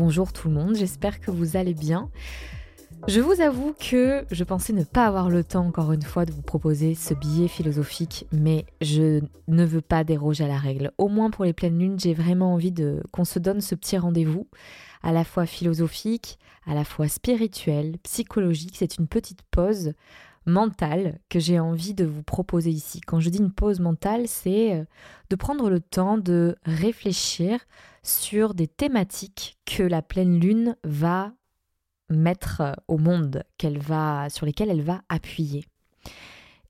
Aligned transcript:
Bonjour 0.00 0.32
tout 0.32 0.48
le 0.48 0.54
monde, 0.54 0.76
j'espère 0.76 1.20
que 1.20 1.30
vous 1.30 1.58
allez 1.58 1.74
bien. 1.74 2.08
Je 3.06 3.20
vous 3.20 3.42
avoue 3.42 3.74
que 3.78 4.24
je 4.30 4.44
pensais 4.44 4.72
ne 4.72 4.82
pas 4.82 5.04
avoir 5.04 5.28
le 5.28 5.44
temps 5.44 5.66
encore 5.66 5.92
une 5.92 6.00
fois 6.00 6.24
de 6.24 6.32
vous 6.32 6.40
proposer 6.40 6.94
ce 6.94 7.12
billet 7.12 7.48
philosophique, 7.48 8.26
mais 8.32 8.64
je 8.80 9.20
ne 9.46 9.64
veux 9.66 9.82
pas 9.82 10.02
déroger 10.02 10.44
à 10.44 10.48
la 10.48 10.56
règle. 10.56 10.90
Au 10.96 11.08
moins 11.08 11.28
pour 11.28 11.44
les 11.44 11.52
pleines 11.52 11.78
lunes, 11.78 12.00
j'ai 12.00 12.14
vraiment 12.14 12.54
envie 12.54 12.72
qu'on 13.12 13.26
se 13.26 13.38
donne 13.38 13.60
ce 13.60 13.74
petit 13.74 13.98
rendez-vous, 13.98 14.46
à 15.02 15.12
la 15.12 15.22
fois 15.22 15.44
philosophique, 15.44 16.38
à 16.66 16.72
la 16.72 16.84
fois 16.84 17.08
spirituel, 17.08 17.98
psychologique. 18.02 18.76
C'est 18.78 18.96
une 18.96 19.06
petite 19.06 19.42
pause 19.50 19.92
mentale 20.46 21.20
que 21.28 21.38
j'ai 21.38 21.58
envie 21.60 21.94
de 21.94 22.04
vous 22.04 22.22
proposer 22.22 22.70
ici. 22.70 23.00
Quand 23.00 23.20
je 23.20 23.28
dis 23.30 23.38
une 23.38 23.52
pause 23.52 23.80
mentale, 23.80 24.26
c'est 24.26 24.74
euh, 24.74 24.84
de 25.28 25.36
prendre 25.36 25.70
le 25.70 25.80
temps 25.80 26.18
de 26.18 26.56
réfléchir 26.64 27.60
sur 28.02 28.54
des 28.54 28.66
thématiques 28.66 29.58
que 29.66 29.82
la 29.82 30.02
pleine 30.02 30.40
lune 30.40 30.76
va 30.84 31.32
mettre 32.08 32.60
euh, 32.60 32.72
au 32.88 32.98
monde, 32.98 33.44
sur 34.28 34.46
lesquelles 34.46 34.70
elle 34.70 34.82
va 34.82 35.02
appuyer. 35.08 35.64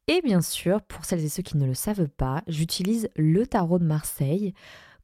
Et 0.08 0.20
bien 0.22 0.40
sûr, 0.40 0.82
pour 0.82 1.04
celles 1.04 1.24
et 1.24 1.28
ceux 1.28 1.42
qui 1.42 1.56
ne 1.56 1.66
le 1.66 1.74
savent 1.74 2.08
pas, 2.08 2.42
j'utilise 2.48 3.08
le 3.16 3.46
tarot 3.46 3.78
de 3.78 3.84
Marseille 3.84 4.54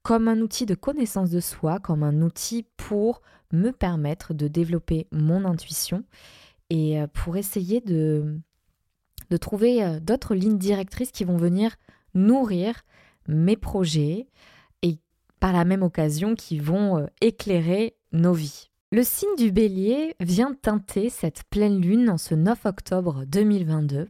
comme 0.02 0.28
un 0.28 0.40
outil 0.40 0.66
de 0.66 0.74
connaissance 0.74 1.30
de 1.30 1.40
soi, 1.40 1.78
comme 1.78 2.02
un 2.02 2.22
outil 2.22 2.64
pour 2.76 3.22
me 3.52 3.70
permettre 3.70 4.34
de 4.34 4.48
développer 4.48 5.06
mon 5.12 5.44
intuition 5.44 6.04
et 6.70 7.00
euh, 7.00 7.06
pour 7.06 7.36
essayer 7.36 7.80
de, 7.80 8.40
de 9.30 9.36
trouver 9.36 9.82
euh, 9.82 10.00
d'autres 10.00 10.34
lignes 10.34 10.58
directrices 10.58 11.12
qui 11.12 11.24
vont 11.24 11.36
venir 11.36 11.76
nourrir 12.14 12.82
mes 13.28 13.56
projets 13.56 14.28
et 14.82 14.98
par 15.40 15.52
la 15.52 15.64
même 15.64 15.82
occasion 15.82 16.34
qui 16.34 16.58
vont 16.58 16.98
euh, 16.98 17.06
éclairer 17.20 17.96
nos 18.12 18.32
vies. 18.32 18.70
Le 18.92 19.02
signe 19.02 19.36
du 19.36 19.50
bélier 19.50 20.14
vient 20.20 20.54
teinter 20.54 21.10
cette 21.10 21.42
pleine 21.50 21.80
lune 21.80 22.08
en 22.08 22.18
ce 22.18 22.34
9 22.34 22.66
octobre 22.66 23.24
2022. 23.26 24.08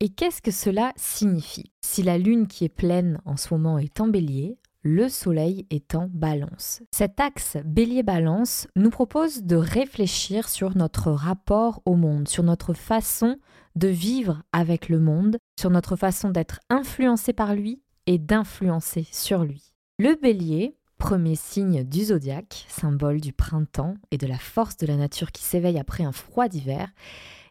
Et 0.00 0.08
qu'est-ce 0.10 0.42
que 0.42 0.50
cela 0.50 0.92
signifie? 0.96 1.72
Si 1.80 2.02
la 2.02 2.18
lune 2.18 2.46
qui 2.46 2.64
est 2.66 2.68
pleine 2.68 3.20
en 3.24 3.38
ce 3.38 3.52
moment 3.54 3.78
est 3.78 3.98
en 4.00 4.08
bélier, 4.08 4.58
le 4.86 5.08
soleil 5.08 5.66
est 5.70 5.96
en 5.96 6.08
balance. 6.08 6.80
Cet 6.92 7.18
axe 7.18 7.56
bélier-balance 7.64 8.68
nous 8.76 8.90
propose 8.90 9.42
de 9.42 9.56
réfléchir 9.56 10.48
sur 10.48 10.76
notre 10.76 11.10
rapport 11.10 11.82
au 11.86 11.96
monde, 11.96 12.28
sur 12.28 12.44
notre 12.44 12.72
façon 12.72 13.36
de 13.74 13.88
vivre 13.88 14.42
avec 14.52 14.88
le 14.88 15.00
monde, 15.00 15.38
sur 15.58 15.70
notre 15.70 15.96
façon 15.96 16.30
d'être 16.30 16.60
influencé 16.70 17.32
par 17.32 17.56
lui 17.56 17.82
et 18.06 18.18
d'influencer 18.18 19.04
sur 19.10 19.42
lui. 19.42 19.72
Le 19.98 20.14
bélier, 20.14 20.76
premier 20.98 21.34
signe 21.34 21.82
du 21.82 22.04
zodiaque, 22.04 22.64
symbole 22.68 23.20
du 23.20 23.32
printemps 23.32 23.96
et 24.12 24.18
de 24.18 24.28
la 24.28 24.38
force 24.38 24.76
de 24.76 24.86
la 24.86 24.96
nature 24.96 25.32
qui 25.32 25.42
s'éveille 25.42 25.80
après 25.80 26.04
un 26.04 26.12
froid 26.12 26.46
d'hiver, 26.46 26.92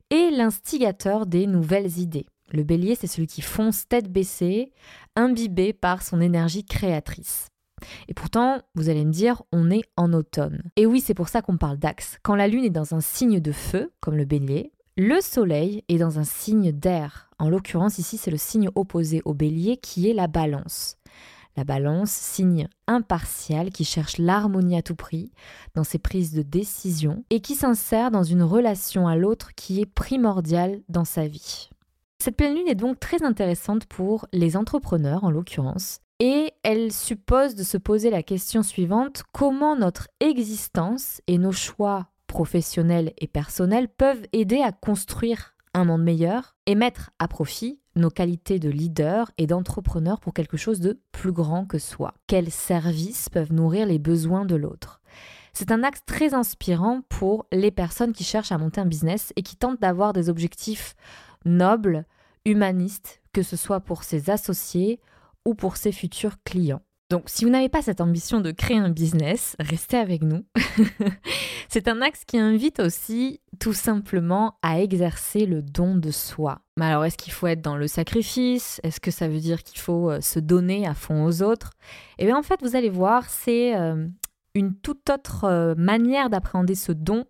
est 0.09 0.31
l'instigateur 0.31 1.25
des 1.25 1.47
nouvelles 1.47 1.99
idées. 1.99 2.27
Le 2.51 2.63
bélier, 2.63 2.95
c'est 2.95 3.07
celui 3.07 3.27
qui 3.27 3.41
fonce 3.41 3.87
tête 3.87 4.11
baissée, 4.11 4.71
imbibé 5.15 5.73
par 5.73 6.03
son 6.03 6.21
énergie 6.21 6.63
créatrice. 6.63 7.47
Et 8.07 8.13
pourtant, 8.13 8.61
vous 8.75 8.89
allez 8.89 9.05
me 9.05 9.11
dire, 9.11 9.43
on 9.51 9.69
est 9.69 9.83
en 9.97 10.13
automne. 10.13 10.63
Et 10.75 10.85
oui, 10.85 11.01
c'est 11.01 11.13
pour 11.13 11.27
ça 11.27 11.41
qu'on 11.41 11.57
parle 11.57 11.77
d'axe. 11.77 12.17
Quand 12.23 12.35
la 12.35 12.47
lune 12.47 12.63
est 12.63 12.69
dans 12.69 12.95
un 12.95 13.01
signe 13.01 13.39
de 13.39 13.51
feu, 13.51 13.91
comme 13.99 14.15
le 14.15 14.25
bélier, 14.25 14.71
le 14.97 15.19
soleil 15.19 15.83
est 15.89 15.97
dans 15.97 16.19
un 16.19 16.23
signe 16.23 16.71
d'air. 16.71 17.29
En 17.37 17.49
l'occurrence, 17.49 17.99
ici, 17.99 18.17
c'est 18.17 18.31
le 18.31 18.37
signe 18.37 18.69
opposé 18.75 19.21
au 19.25 19.33
bélier 19.33 19.77
qui 19.77 20.09
est 20.09 20.13
la 20.13 20.27
balance. 20.27 20.97
La 21.57 21.63
balance, 21.63 22.11
signe 22.11 22.67
impartial 22.87 23.71
qui 23.71 23.85
cherche 23.85 24.17
l'harmonie 24.17 24.77
à 24.77 24.81
tout 24.81 24.95
prix 24.95 25.31
dans 25.73 25.85
ses 25.85 25.99
prises 25.99 26.33
de 26.33 26.41
décision 26.41 27.23
et 27.29 27.39
qui 27.39 27.55
s'insère 27.55 28.11
dans 28.11 28.23
une 28.23 28.43
relation 28.43 29.07
à 29.07 29.15
l'autre 29.15 29.53
qui 29.55 29.81
est 29.81 29.85
primordiale 29.85 30.81
dans 30.89 31.05
sa 31.05 31.27
vie. 31.27 31.69
Cette 32.25 32.37
pleine 32.37 32.55
lune 32.55 32.67
est 32.67 32.73
donc 32.73 32.99
très 32.99 33.21
intéressante 33.21 33.85
pour 33.85 34.25
les 34.33 34.57
entrepreneurs 34.57 35.25
en 35.25 35.29
l'occurrence, 35.29 35.99
et 36.19 36.53
elle 36.63 36.91
suppose 36.91 37.53
de 37.53 37.61
se 37.61 37.77
poser 37.77 38.09
la 38.09 38.23
question 38.23 38.63
suivante, 38.63 39.21
comment 39.31 39.75
notre 39.75 40.07
existence 40.19 41.21
et 41.27 41.37
nos 41.37 41.51
choix 41.51 42.07
professionnels 42.25 43.13
et 43.19 43.27
personnels 43.27 43.87
peuvent 43.87 44.25
aider 44.33 44.59
à 44.63 44.71
construire 44.71 45.53
un 45.75 45.85
monde 45.85 46.01
meilleur 46.01 46.55
et 46.65 46.73
mettre 46.73 47.11
à 47.19 47.27
profit 47.27 47.79
nos 47.95 48.09
qualités 48.09 48.57
de 48.57 48.69
leader 48.69 49.29
et 49.37 49.45
d'entrepreneur 49.45 50.19
pour 50.19 50.33
quelque 50.33 50.57
chose 50.57 50.79
de 50.79 50.99
plus 51.11 51.31
grand 51.31 51.67
que 51.67 51.77
soi? 51.77 52.15
Quels 52.25 52.49
services 52.49 53.29
peuvent 53.29 53.53
nourrir 53.53 53.85
les 53.85 53.99
besoins 53.99 54.45
de 54.45 54.55
l'autre? 54.55 54.99
C'est 55.53 55.71
un 55.71 55.83
axe 55.83 56.01
très 56.07 56.33
inspirant 56.33 57.01
pour 57.07 57.45
les 57.51 57.69
personnes 57.69 58.13
qui 58.13 58.23
cherchent 58.23 58.51
à 58.51 58.57
monter 58.57 58.81
un 58.81 58.87
business 58.87 59.31
et 59.35 59.43
qui 59.43 59.57
tentent 59.57 59.79
d'avoir 59.79 60.11
des 60.11 60.27
objectifs 60.27 60.95
nobles, 61.45 62.05
humanistes, 62.45 63.21
que 63.33 63.43
ce 63.43 63.55
soit 63.55 63.81
pour 63.81 64.03
ses 64.03 64.29
associés 64.29 64.99
ou 65.45 65.55
pour 65.55 65.77
ses 65.77 65.91
futurs 65.91 66.37
clients. 66.43 66.81
Donc 67.11 67.23
si 67.27 67.45
vous 67.45 67.51
n'avez 67.51 67.69
pas 67.69 67.83
cette 67.83 68.01
ambition 68.01 68.41
de 68.41 68.51
créer 68.51 68.77
un 68.77 68.89
business, 68.89 69.55
restez 69.59 69.97
avec 69.97 70.23
nous. 70.23 70.43
C'est 71.69 71.87
un 71.87 72.01
axe 72.01 72.25
qui 72.25 72.39
invite 72.39 72.79
aussi 72.79 73.41
tout 73.59 73.73
simplement 73.73 74.57
à 74.63 74.81
exercer 74.81 75.45
le 75.45 75.61
don 75.61 75.95
de 75.95 76.09
soi. 76.09 76.61
Mais 76.77 76.85
alors 76.85 77.05
est-ce 77.05 77.17
qu'il 77.17 77.31
faut 77.31 77.45
être 77.45 77.61
dans 77.61 77.77
le 77.77 77.87
sacrifice? 77.87 78.81
Est-ce 78.83 78.99
que 78.99 79.11
ça 79.11 79.27
veut 79.27 79.39
dire 79.39 79.61
qu'il 79.61 79.79
faut 79.79 80.09
euh, 80.09 80.21
se 80.21 80.39
donner 80.39 80.87
à 80.87 80.95
fond 80.95 81.25
aux 81.25 81.43
autres? 81.43 81.71
Eh 82.17 82.25
bien 82.25 82.37
en 82.37 82.43
fait 82.43 82.59
vous 82.61 82.75
allez 82.75 82.89
voir, 82.89 83.29
c'est 83.29 83.75
euh, 83.75 84.07
une 84.55 84.73
toute 84.73 85.07
autre 85.11 85.43
euh, 85.43 85.75
manière 85.77 86.31
d'appréhender 86.31 86.75
ce 86.75 86.91
don 86.91 87.25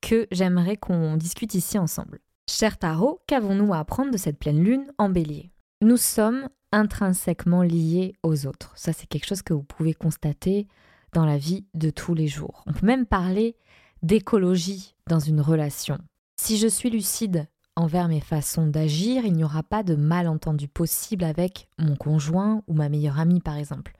que 0.00 0.26
j'aimerais 0.32 0.76
qu'on 0.76 1.16
discute 1.16 1.54
ici 1.54 1.78
ensemble. 1.78 2.18
Cher 2.46 2.76
Tarot, 2.76 3.20
qu'avons-nous 3.26 3.72
à 3.72 3.78
apprendre 3.78 4.10
de 4.10 4.18
cette 4.18 4.38
pleine 4.38 4.62
lune 4.62 4.92
en 4.98 5.08
bélier? 5.08 5.50
Nous 5.80 5.96
sommes 5.96 6.48
intrinsèquement 6.72 7.62
liés 7.62 8.14
aux 8.22 8.46
autres. 8.46 8.72
Ça, 8.76 8.92
c'est 8.92 9.06
quelque 9.06 9.26
chose 9.26 9.42
que 9.42 9.54
vous 9.54 9.62
pouvez 9.62 9.94
constater 9.94 10.68
dans 11.14 11.24
la 11.24 11.38
vie 11.38 11.64
de 11.72 11.88
tous 11.88 12.14
les 12.14 12.26
jours. 12.26 12.62
On 12.66 12.72
peut 12.72 12.86
même 12.86 13.06
parler 13.06 13.56
d'écologie 14.02 14.94
dans 15.08 15.20
une 15.20 15.40
relation. 15.40 15.98
Si 16.36 16.58
je 16.58 16.68
suis 16.68 16.90
lucide 16.90 17.48
envers 17.76 18.08
mes 18.08 18.20
façons 18.20 18.66
d'agir, 18.66 19.24
il 19.24 19.32
n'y 19.32 19.44
aura 19.44 19.62
pas 19.62 19.82
de 19.82 19.94
malentendu 19.94 20.68
possible 20.68 21.24
avec 21.24 21.68
mon 21.78 21.96
conjoint 21.96 22.62
ou 22.66 22.74
ma 22.74 22.90
meilleure 22.90 23.18
amie, 23.18 23.40
par 23.40 23.56
exemple. 23.56 23.92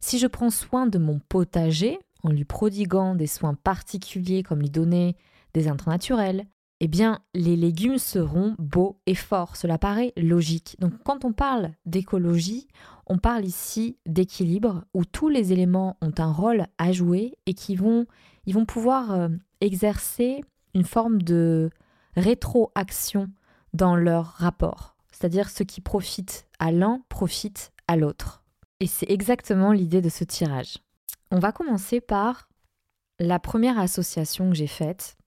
Si 0.00 0.18
je 0.18 0.26
prends 0.26 0.50
soin 0.50 0.86
de 0.86 0.98
mon 0.98 1.18
potager, 1.18 1.98
en 2.22 2.28
lui 2.28 2.44
prodiguant 2.44 3.14
des 3.14 3.26
soins 3.26 3.54
particuliers 3.54 4.42
comme 4.42 4.60
lui 4.60 4.70
donner 4.70 5.16
des 5.54 5.68
intrants 5.68 5.90
naturels, 5.90 6.46
eh 6.80 6.88
bien, 6.88 7.20
les 7.34 7.56
légumes 7.56 7.98
seront 7.98 8.54
beaux 8.58 8.98
et 9.06 9.14
forts. 9.14 9.56
Cela 9.56 9.76
paraît 9.76 10.14
logique. 10.16 10.76
Donc, 10.80 10.94
quand 11.04 11.26
on 11.26 11.32
parle 11.32 11.72
d'écologie, 11.84 12.68
on 13.06 13.18
parle 13.18 13.44
ici 13.44 13.98
d'équilibre 14.06 14.84
où 14.94 15.04
tous 15.04 15.28
les 15.28 15.52
éléments 15.52 15.98
ont 16.00 16.14
un 16.16 16.32
rôle 16.32 16.66
à 16.78 16.92
jouer 16.92 17.34
et 17.44 17.52
qui 17.52 17.76
vont, 17.76 18.06
vont 18.46 18.64
pouvoir 18.64 19.12
euh, 19.12 19.28
exercer 19.60 20.42
une 20.74 20.84
forme 20.84 21.20
de 21.20 21.70
rétroaction 22.16 23.28
dans 23.74 23.94
leur 23.94 24.24
rapport. 24.26 24.96
C'est-à-dire 25.12 25.50
ce 25.50 25.62
qui 25.62 25.82
profite 25.82 26.46
à 26.58 26.72
l'un 26.72 27.02
profite 27.08 27.72
à 27.88 27.96
l'autre. 27.96 28.42
Et 28.80 28.86
c'est 28.86 29.10
exactement 29.10 29.72
l'idée 29.72 30.00
de 30.00 30.08
ce 30.08 30.24
tirage. 30.24 30.78
On 31.30 31.38
va 31.38 31.52
commencer 31.52 32.00
par 32.00 32.48
la 33.18 33.38
première 33.38 33.78
association 33.78 34.48
que 34.48 34.56
j'ai 34.56 34.66
faite 34.66 35.18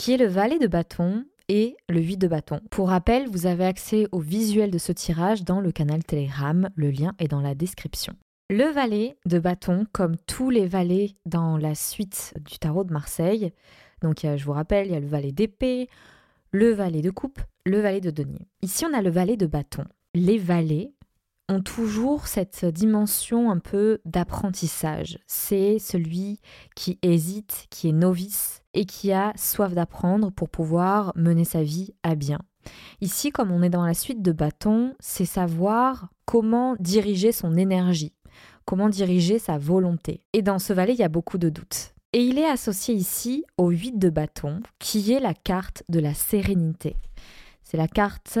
qui 0.00 0.14
est 0.14 0.16
le 0.16 0.28
valet 0.28 0.58
de 0.58 0.66
bâton 0.66 1.26
et 1.50 1.76
le 1.90 2.00
8 2.00 2.16
de 2.16 2.26
bâton. 2.26 2.62
Pour 2.70 2.88
rappel, 2.88 3.28
vous 3.28 3.44
avez 3.44 3.66
accès 3.66 4.06
au 4.12 4.18
visuel 4.18 4.70
de 4.70 4.78
ce 4.78 4.92
tirage 4.92 5.44
dans 5.44 5.60
le 5.60 5.72
canal 5.72 6.02
Telegram, 6.02 6.70
le 6.74 6.90
lien 6.90 7.12
est 7.18 7.28
dans 7.28 7.42
la 7.42 7.54
description. 7.54 8.14
Le 8.48 8.64
valet 8.72 9.18
de 9.26 9.38
bâton, 9.38 9.84
comme 9.92 10.16
tous 10.26 10.48
les 10.48 10.66
valets 10.66 11.10
dans 11.26 11.58
la 11.58 11.74
suite 11.74 12.32
du 12.40 12.58
tarot 12.58 12.84
de 12.84 12.94
Marseille, 12.94 13.52
donc 14.00 14.20
je 14.22 14.42
vous 14.42 14.52
rappelle, 14.52 14.86
il 14.86 14.92
y 14.94 14.96
a 14.96 15.00
le 15.00 15.06
valet 15.06 15.32
d'épée, 15.32 15.90
le 16.50 16.70
valet 16.70 17.02
de 17.02 17.10
coupe, 17.10 17.42
le 17.66 17.80
valet 17.80 18.00
de 18.00 18.10
denier. 18.10 18.48
Ici, 18.62 18.86
on 18.86 18.94
a 18.94 19.02
le 19.02 19.10
valet 19.10 19.36
de 19.36 19.46
bâton. 19.46 19.84
Les 20.14 20.38
valets 20.38 20.94
ont 21.50 21.60
toujours 21.60 22.28
cette 22.28 22.64
dimension 22.64 23.50
un 23.50 23.58
peu 23.58 23.98
d'apprentissage. 24.04 25.18
C'est 25.26 25.78
celui 25.78 26.40
qui 26.76 26.98
hésite, 27.02 27.66
qui 27.70 27.88
est 27.88 27.92
novice 27.92 28.62
et 28.72 28.84
qui 28.86 29.12
a 29.12 29.32
soif 29.36 29.74
d'apprendre 29.74 30.30
pour 30.30 30.48
pouvoir 30.48 31.12
mener 31.16 31.44
sa 31.44 31.62
vie 31.62 31.92
à 32.02 32.14
bien. 32.14 32.38
Ici, 33.00 33.30
comme 33.30 33.50
on 33.50 33.62
est 33.62 33.70
dans 33.70 33.84
la 33.84 33.94
suite 33.94 34.22
de 34.22 34.32
bâtons, 34.32 34.94
c'est 35.00 35.24
savoir 35.24 36.10
comment 36.24 36.76
diriger 36.78 37.32
son 37.32 37.56
énergie, 37.56 38.12
comment 38.64 38.88
diriger 38.88 39.38
sa 39.38 39.58
volonté. 39.58 40.22
Et 40.32 40.42
dans 40.42 40.58
ce 40.58 40.72
valet, 40.72 40.92
il 40.92 41.00
y 41.00 41.04
a 41.04 41.08
beaucoup 41.08 41.38
de 41.38 41.48
doutes. 41.48 41.94
Et 42.12 42.22
il 42.22 42.38
est 42.38 42.48
associé 42.48 42.94
ici 42.94 43.44
au 43.56 43.70
8 43.70 43.98
de 43.98 44.10
bâton, 44.10 44.60
qui 44.78 45.12
est 45.12 45.20
la 45.20 45.34
carte 45.34 45.84
de 45.88 46.00
la 46.00 46.14
sérénité. 46.14 46.96
C'est 47.62 47.76
la 47.76 47.88
carte 47.88 48.38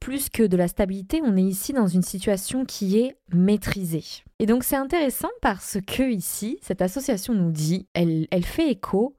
plus 0.00 0.30
que 0.30 0.42
de 0.42 0.56
la 0.56 0.66
stabilité, 0.66 1.20
on 1.22 1.36
est 1.36 1.42
ici 1.42 1.72
dans 1.72 1.86
une 1.86 2.02
situation 2.02 2.64
qui 2.64 2.98
est 2.98 3.16
maîtrisée. 3.32 4.04
Et 4.38 4.46
donc 4.46 4.64
c'est 4.64 4.76
intéressant 4.76 5.28
parce 5.42 5.78
que 5.86 6.10
ici, 6.10 6.58
cette 6.62 6.82
association 6.82 7.34
nous 7.34 7.52
dit, 7.52 7.86
elle, 7.92 8.26
fait 8.44 8.70
écho 8.70 9.14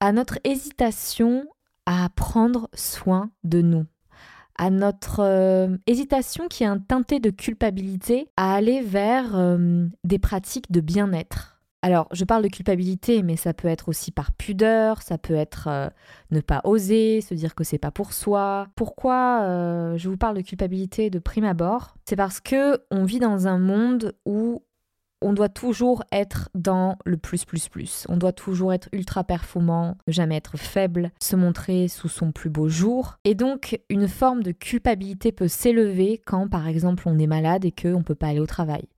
à 0.00 0.12
notre 0.12 0.38
hésitation 0.44 1.46
à 1.84 2.08
prendre 2.08 2.68
soin 2.74 3.30
de 3.44 3.60
nous, 3.60 3.84
à 4.56 4.70
notre 4.70 5.20
euh, 5.20 5.76
hésitation 5.86 6.48
qui 6.48 6.64
est 6.64 6.66
un 6.66 6.78
teinté 6.78 7.20
de 7.20 7.30
culpabilité 7.30 8.28
à 8.36 8.54
aller 8.54 8.80
vers 8.80 9.36
euh, 9.36 9.86
des 10.02 10.18
pratiques 10.18 10.72
de 10.72 10.80
bien-être. 10.80 11.55
Alors, 11.86 12.08
je 12.10 12.24
parle 12.24 12.42
de 12.42 12.48
culpabilité, 12.48 13.22
mais 13.22 13.36
ça 13.36 13.54
peut 13.54 13.68
être 13.68 13.88
aussi 13.88 14.10
par 14.10 14.32
pudeur, 14.32 15.02
ça 15.02 15.18
peut 15.18 15.36
être 15.36 15.68
euh, 15.68 15.88
ne 16.32 16.40
pas 16.40 16.60
oser, 16.64 17.20
se 17.20 17.32
dire 17.32 17.54
que 17.54 17.62
c'est 17.62 17.78
pas 17.78 17.92
pour 17.92 18.12
soi. 18.12 18.66
Pourquoi 18.74 19.42
euh, 19.42 19.96
je 19.96 20.08
vous 20.08 20.16
parle 20.16 20.36
de 20.36 20.40
culpabilité 20.40 21.10
de 21.10 21.20
prime 21.20 21.44
abord? 21.44 21.94
C'est 22.04 22.16
parce 22.16 22.40
que 22.40 22.82
on 22.90 23.04
vit 23.04 23.20
dans 23.20 23.46
un 23.46 23.58
monde 23.58 24.16
où 24.24 24.64
on 25.22 25.32
doit 25.32 25.48
toujours 25.48 26.02
être 26.10 26.48
dans 26.56 26.98
le 27.04 27.18
plus 27.18 27.44
plus 27.44 27.68
plus. 27.68 28.04
On 28.08 28.16
doit 28.16 28.32
toujours 28.32 28.72
être 28.72 28.88
ultra 28.92 29.22
performant, 29.22 29.96
ne 30.08 30.12
jamais 30.12 30.34
être 30.34 30.56
faible, 30.56 31.12
se 31.22 31.36
montrer 31.36 31.86
sous 31.86 32.08
son 32.08 32.32
plus 32.32 32.50
beau 32.50 32.68
jour. 32.68 33.16
Et 33.22 33.36
donc 33.36 33.80
une 33.90 34.08
forme 34.08 34.42
de 34.42 34.50
culpabilité 34.50 35.30
peut 35.30 35.46
s'élever 35.46 36.20
quand 36.26 36.48
par 36.48 36.66
exemple 36.66 37.04
on 37.06 37.16
est 37.20 37.28
malade 37.28 37.64
et 37.64 37.70
qu'on 37.70 37.98
ne 37.98 38.02
peut 38.02 38.16
pas 38.16 38.26
aller 38.26 38.40
au 38.40 38.46
travail 38.46 38.88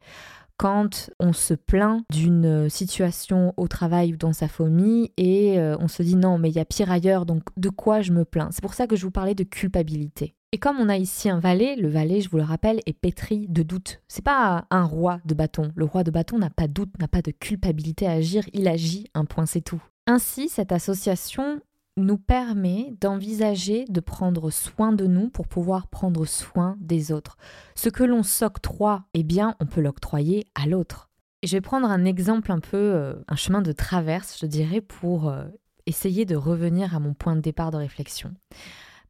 quand 0.59 1.11
on 1.21 1.33
se 1.33 1.55
plaint 1.55 2.03
d'une 2.13 2.69
situation 2.69 3.55
au 3.57 3.69
travail 3.69 4.13
ou 4.13 4.17
dans 4.17 4.33
sa 4.33 4.49
famille 4.49 5.13
et 5.17 5.59
euh, 5.59 5.77
on 5.81 5.89
se 5.89 6.03
dit 6.03 6.17
non 6.17 6.37
mais 6.37 6.51
il 6.51 6.57
y 6.57 6.61
a 6.61 6.65
pire 6.65 6.91
ailleurs 6.91 7.25
donc 7.25 7.45
de 7.57 7.71
quoi 7.71 8.03
je 8.03 8.13
me 8.13 8.25
plains? 8.25 8.51
C'est 8.51 8.63
pour 8.63 8.75
ça 8.75 8.87
que 8.87 8.97
je 8.97 9.05
vous 9.05 9.11
parlais 9.11 9.35
de 9.35 9.45
culpabilité. 9.45 10.35
Et 10.53 10.59
comme 10.59 10.79
on 10.79 10.89
a 10.89 10.97
ici 10.97 11.29
un 11.29 11.41
valet, 11.41 11.77
le 11.77 11.89
valet, 11.89 12.23
je 12.23 12.31
vous 12.31 12.39
le 12.39 12.43
rappelle, 12.43 12.81
est 12.87 12.99
pétri 12.99 13.47
de 13.49 13.63
doute. 13.63 14.01
C'est 14.09 14.25
pas 14.25 14.67
un 14.71 14.85
roi 14.85 15.21
de 15.27 15.35
bâton. 15.35 15.73
Le 15.77 15.85
roi 15.85 16.05
de 16.05 16.11
bâton 16.11 16.39
n'a 16.39 16.49
pas 16.49 16.67
de 16.67 16.73
doute, 16.73 16.99
n'a 16.99 17.09
pas 17.09 17.21
de 17.21 17.33
culpabilité 17.33 18.07
à 18.07 18.13
agir, 18.13 18.45
il 18.55 18.67
agit, 18.67 19.09
un 19.15 19.27
point 19.27 19.45
c'est 19.45 19.61
tout. 19.61 19.83
Ainsi, 20.07 20.49
cette 20.49 20.73
association 20.73 21.61
nous 22.05 22.19
permet 22.19 22.95
d'envisager 23.01 23.85
de 23.89 24.01
prendre 24.01 24.51
soin 24.51 24.93
de 24.93 25.07
nous 25.07 25.29
pour 25.29 25.49
pouvoir 25.49 25.89
prendre 25.89 26.25
soin 26.25 26.77
des 26.81 27.13
autres. 27.13 27.37
Ce 27.75 27.89
que 27.89 28.05
l'on 28.05 28.23
s'octroie, 28.23 29.05
eh 29.15 29.23
bien, 29.23 29.55
on 29.61 29.67
peut 29.67 29.81
l'octroyer 29.81 30.47
à 30.55 30.67
l'autre. 30.67 31.11
je 31.45 31.53
vais 31.53 31.61
prendre 31.61 31.89
un 31.89 32.05
exemple 32.05 32.51
un 32.51 32.61
peu, 32.61 32.77
euh, 32.77 33.15
un 33.29 33.37
chemin 33.37 33.63
de 33.63 33.73
traverse, 33.73 34.39
je 34.41 34.47
dirais, 34.47 34.81
pour 34.81 35.29
euh, 35.29 35.45
essayer 35.87 36.25
de 36.25 36.37
revenir 36.37 36.95
à 36.95 37.01
mon 37.01 37.15
point 37.15 37.37
de 37.37 37.41
départ 37.41 37.71
de 37.71 37.77
réflexion. 37.77 38.35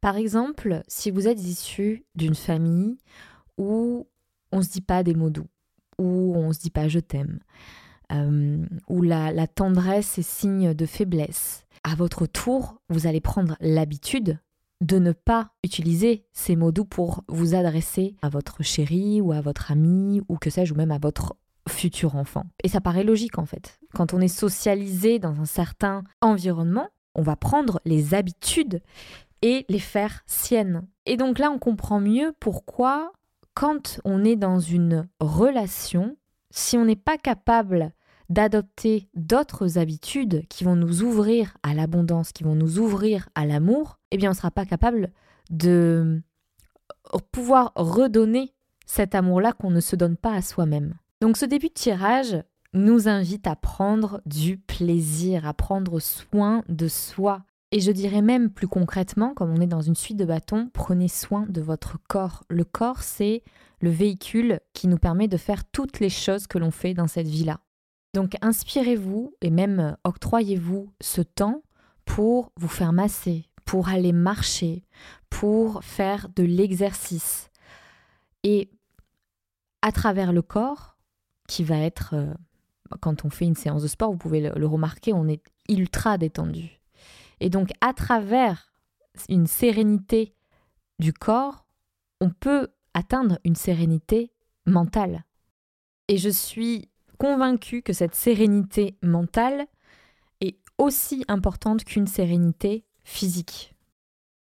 Par 0.01 0.15
exemple, 0.15 0.83
si 0.87 1.11
vous 1.11 1.27
êtes 1.27 1.41
issu 1.41 2.05
d'une 2.15 2.35
famille 2.35 2.97
où 3.57 4.07
on 4.51 4.61
se 4.61 4.69
dit 4.69 4.81
pas 4.81 5.03
des 5.03 5.15
mots 5.15 5.29
doux, 5.29 5.47
où 5.97 6.33
on 6.35 6.53
se 6.53 6.59
dit 6.59 6.69
pas 6.69 6.87
je 6.87 6.99
t'aime, 6.99 7.39
euh, 8.11 8.65
où 8.87 9.01
la 9.01 9.47
tendresse 9.47 10.17
est 10.17 10.27
signe 10.27 10.73
de 10.73 10.85
faiblesse, 10.85 11.65
à 11.83 11.95
votre 11.95 12.25
tour, 12.25 12.81
vous 12.89 13.07
allez 13.07 13.21
prendre 13.21 13.55
l'habitude 13.59 14.39
de 14.81 14.97
ne 14.97 15.11
pas 15.11 15.51
utiliser 15.63 16.25
ces 16.31 16.55
mots 16.55 16.71
doux 16.71 16.85
pour 16.85 17.23
vous 17.27 17.53
adresser 17.53 18.15
à 18.21 18.29
votre 18.29 18.63
chéri 18.63 19.19
ou 19.21 19.31
à 19.31 19.41
votre 19.41 19.71
ami 19.71 20.21
ou 20.29 20.37
que 20.37 20.49
sais-je, 20.49 20.73
ou 20.73 20.77
même 20.77 20.91
à 20.91 20.99
votre 20.99 21.35
futur 21.67 22.15
enfant. 22.15 22.45
Et 22.63 22.69
ça 22.69 22.81
paraît 22.81 23.03
logique 23.03 23.37
en 23.37 23.45
fait. 23.45 23.79
Quand 23.93 24.13
on 24.13 24.21
est 24.21 24.27
socialisé 24.27 25.19
dans 25.19 25.39
un 25.39 25.45
certain 25.45 26.03
environnement, 26.21 26.87
on 27.15 27.21
va 27.21 27.35
prendre 27.35 27.81
les 27.85 28.13
habitudes 28.13 28.81
et 29.41 29.65
les 29.69 29.79
faire 29.79 30.21
siennes. 30.25 30.87
Et 31.05 31.17
donc 31.17 31.39
là, 31.39 31.51
on 31.51 31.59
comprend 31.59 31.99
mieux 31.99 32.33
pourquoi, 32.39 33.11
quand 33.53 33.99
on 34.05 34.23
est 34.23 34.35
dans 34.35 34.59
une 34.59 35.07
relation, 35.19 36.17
si 36.51 36.77
on 36.77 36.85
n'est 36.85 36.95
pas 36.95 37.17
capable 37.17 37.93
d'adopter 38.29 39.09
d'autres 39.15 39.77
habitudes 39.77 40.45
qui 40.49 40.63
vont 40.63 40.75
nous 40.75 41.01
ouvrir 41.01 41.57
à 41.63 41.73
l'abondance, 41.73 42.31
qui 42.31 42.43
vont 42.43 42.55
nous 42.55 42.79
ouvrir 42.79 43.27
à 43.35 43.45
l'amour, 43.45 43.99
eh 44.11 44.17
bien 44.17 44.29
on 44.29 44.33
ne 44.33 44.37
sera 44.37 44.51
pas 44.51 44.65
capable 44.65 45.11
de 45.49 46.21
pouvoir 47.31 47.71
redonner 47.75 48.53
cet 48.85 49.15
amour-là 49.15 49.53
qu'on 49.53 49.71
ne 49.71 49.79
se 49.79 49.95
donne 49.95 50.15
pas 50.15 50.33
à 50.33 50.41
soi-même. 50.41 50.95
Donc 51.21 51.37
ce 51.37 51.45
début 51.45 51.69
de 51.69 51.73
tirage 51.73 52.37
nous 52.73 53.07
invite 53.07 53.47
à 53.47 53.55
prendre 53.55 54.21
du 54.25 54.57
plaisir, 54.57 55.47
à 55.47 55.53
prendre 55.53 55.99
soin 55.99 56.63
de 56.69 56.87
soi. 56.87 57.43
Et 57.71 57.81
je 57.81 57.91
dirais 57.91 58.21
même 58.21 58.49
plus 58.49 58.67
concrètement, 58.67 59.33
comme 59.33 59.51
on 59.51 59.61
est 59.61 59.67
dans 59.67 59.81
une 59.81 59.95
suite 59.95 60.17
de 60.17 60.25
bâtons, 60.25 60.69
prenez 60.73 61.07
soin 61.07 61.45
de 61.49 61.61
votre 61.61 61.97
corps. 62.07 62.43
Le 62.49 62.63
corps, 62.63 63.03
c'est 63.03 63.43
le 63.81 63.89
véhicule 63.89 64.59
qui 64.73 64.87
nous 64.87 64.97
permet 64.97 65.27
de 65.27 65.37
faire 65.37 65.65
toutes 65.65 65.99
les 65.99 66.09
choses 66.09 66.47
que 66.47 66.57
l'on 66.57 66.71
fait 66.71 66.93
dans 66.93 67.07
cette 67.07 67.27
vie-là. 67.27 67.59
Donc 68.13 68.35
inspirez-vous 68.41 69.35
et 69.41 69.49
même 69.49 69.97
octroyez-vous 70.03 70.91
ce 70.99 71.21
temps 71.21 71.63
pour 72.05 72.51
vous 72.57 72.67
faire 72.67 72.93
masser, 72.93 73.47
pour 73.65 73.89
aller 73.89 74.13
marcher, 74.13 74.83
pour 75.29 75.83
faire 75.83 76.27
de 76.35 76.43
l'exercice. 76.43 77.51
Et 78.43 78.69
à 79.81 79.91
travers 79.91 80.33
le 80.33 80.41
corps, 80.41 80.97
qui 81.47 81.63
va 81.63 81.77
être, 81.77 82.13
euh, 82.13 82.33
quand 82.99 83.25
on 83.25 83.29
fait 83.29 83.45
une 83.45 83.55
séance 83.55 83.83
de 83.83 83.87
sport, 83.87 84.11
vous 84.11 84.17
pouvez 84.17 84.41
le 84.41 84.65
remarquer, 84.65 85.13
on 85.13 85.27
est 85.27 85.43
ultra 85.67 86.17
détendu. 86.17 86.79
Et 87.39 87.49
donc 87.49 87.69
à 87.81 87.93
travers 87.93 88.71
une 89.29 89.47
sérénité 89.47 90.33
du 90.99 91.13
corps, 91.13 91.65
on 92.21 92.29
peut 92.29 92.69
atteindre 92.93 93.39
une 93.43 93.55
sérénité 93.55 94.31
mentale. 94.65 95.25
Et 96.07 96.17
je 96.17 96.29
suis 96.29 96.89
convaincu 97.19 97.83
que 97.83 97.93
cette 97.93 98.15
sérénité 98.15 98.95
mentale 99.03 99.67
est 100.41 100.57
aussi 100.79 101.23
importante 101.27 101.83
qu'une 101.83 102.07
sérénité 102.07 102.85
physique 103.03 103.75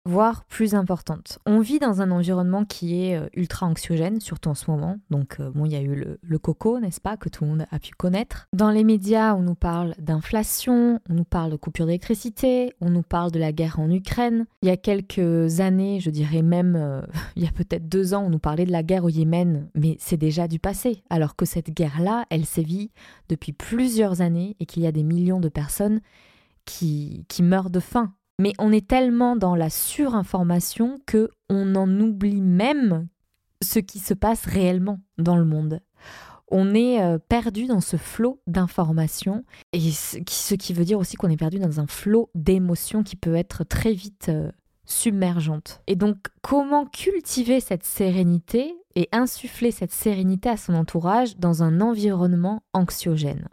voire 0.09 0.43
plus 0.45 0.73
importante. 0.73 1.39
On 1.45 1.59
vit 1.59 1.79
dans 1.79 2.01
un 2.01 2.11
environnement 2.11 2.65
qui 2.65 3.05
est 3.05 3.15
euh, 3.15 3.27
ultra 3.33 3.67
anxiogène, 3.67 4.19
surtout 4.19 4.49
en 4.49 4.55
ce 4.55 4.69
moment. 4.69 4.97
Donc, 5.11 5.37
euh, 5.39 5.51
bon, 5.51 5.65
il 5.65 5.71
y 5.71 5.75
a 5.75 5.81
eu 5.81 6.17
le, 6.21 6.39
coco, 6.39 6.79
n'est-ce 6.79 6.99
pas, 6.99 7.15
que 7.15 7.29
tout 7.29 7.43
le 7.43 7.51
monde 7.51 7.65
a 7.69 7.79
pu 7.79 7.91
connaître. 7.91 8.47
Dans 8.51 8.71
les 8.71 8.83
médias, 8.83 9.35
on 9.35 9.41
nous 9.41 9.55
parle 9.55 9.93
d'inflation, 9.99 10.99
on 11.09 11.13
nous 11.13 11.23
parle 11.23 11.51
de 11.51 11.57
coupure 11.57 11.85
d'électricité, 11.85 12.73
on 12.81 12.89
nous 12.89 13.03
parle 13.03 13.31
de 13.31 13.39
la 13.39 13.51
guerre 13.51 13.79
en 13.79 13.89
Ukraine. 13.91 14.45
Il 14.63 14.67
y 14.67 14.71
a 14.71 14.77
quelques 14.77 15.59
années, 15.59 15.99
je 15.99 16.09
dirais 16.09 16.41
même, 16.41 16.75
euh, 16.75 17.01
il 17.35 17.43
y 17.43 17.47
a 17.47 17.51
peut-être 17.51 17.87
deux 17.87 18.13
ans, 18.13 18.23
on 18.25 18.29
nous 18.29 18.39
parlait 18.39 18.65
de 18.65 18.71
la 18.71 18.83
guerre 18.83 19.05
au 19.05 19.09
Yémen, 19.09 19.69
mais 19.75 19.95
c'est 19.99 20.17
déjà 20.17 20.47
du 20.47 20.59
passé. 20.59 21.03
Alors 21.09 21.35
que 21.35 21.45
cette 21.45 21.69
guerre-là, 21.69 22.25
elle 22.31 22.45
sévit 22.45 22.91
depuis 23.29 23.53
plusieurs 23.53 24.21
années 24.21 24.55
et 24.59 24.65
qu'il 24.65 24.81
y 24.81 24.87
a 24.87 24.91
des 24.91 25.03
millions 25.03 25.39
de 25.39 25.49
personnes 25.49 26.01
qui, 26.65 27.25
qui 27.27 27.43
meurent 27.43 27.69
de 27.69 27.79
faim 27.79 28.13
mais 28.39 28.53
on 28.57 28.71
est 28.71 28.87
tellement 28.87 29.35
dans 29.35 29.55
la 29.55 29.69
surinformation 29.69 30.99
que 31.05 31.29
on 31.49 31.75
en 31.75 31.99
oublie 31.99 32.41
même 32.41 33.07
ce 33.61 33.79
qui 33.79 33.99
se 33.99 34.13
passe 34.15 34.45
réellement 34.45 34.99
dans 35.17 35.35
le 35.35 35.45
monde. 35.45 35.81
On 36.49 36.73
est 36.73 37.03
euh, 37.03 37.19
perdu 37.19 37.67
dans 37.67 37.81
ce 37.81 37.97
flot 37.97 38.41
d'informations 38.47 39.43
et 39.73 39.91
ce 39.91 40.55
qui 40.55 40.73
veut 40.73 40.85
dire 40.85 40.97
aussi 40.97 41.15
qu'on 41.15 41.29
est 41.29 41.37
perdu 41.37 41.59
dans 41.59 41.79
un 41.79 41.85
flot 41.85 42.31
d'émotions 42.33 43.03
qui 43.03 43.15
peut 43.15 43.35
être 43.35 43.63
très 43.63 43.93
vite 43.93 44.29
euh, 44.29 44.49
submergente. 44.85 45.81
Et 45.85 45.95
donc 45.95 46.17
comment 46.41 46.85
cultiver 46.85 47.59
cette 47.59 47.83
sérénité 47.83 48.73
et 48.95 49.09
insuffler 49.11 49.71
cette 49.71 49.91
sérénité 49.91 50.49
à 50.49 50.57
son 50.57 50.73
entourage 50.73 51.37
dans 51.37 51.61
un 51.61 51.81
environnement 51.81 52.63
anxiogène? 52.73 53.49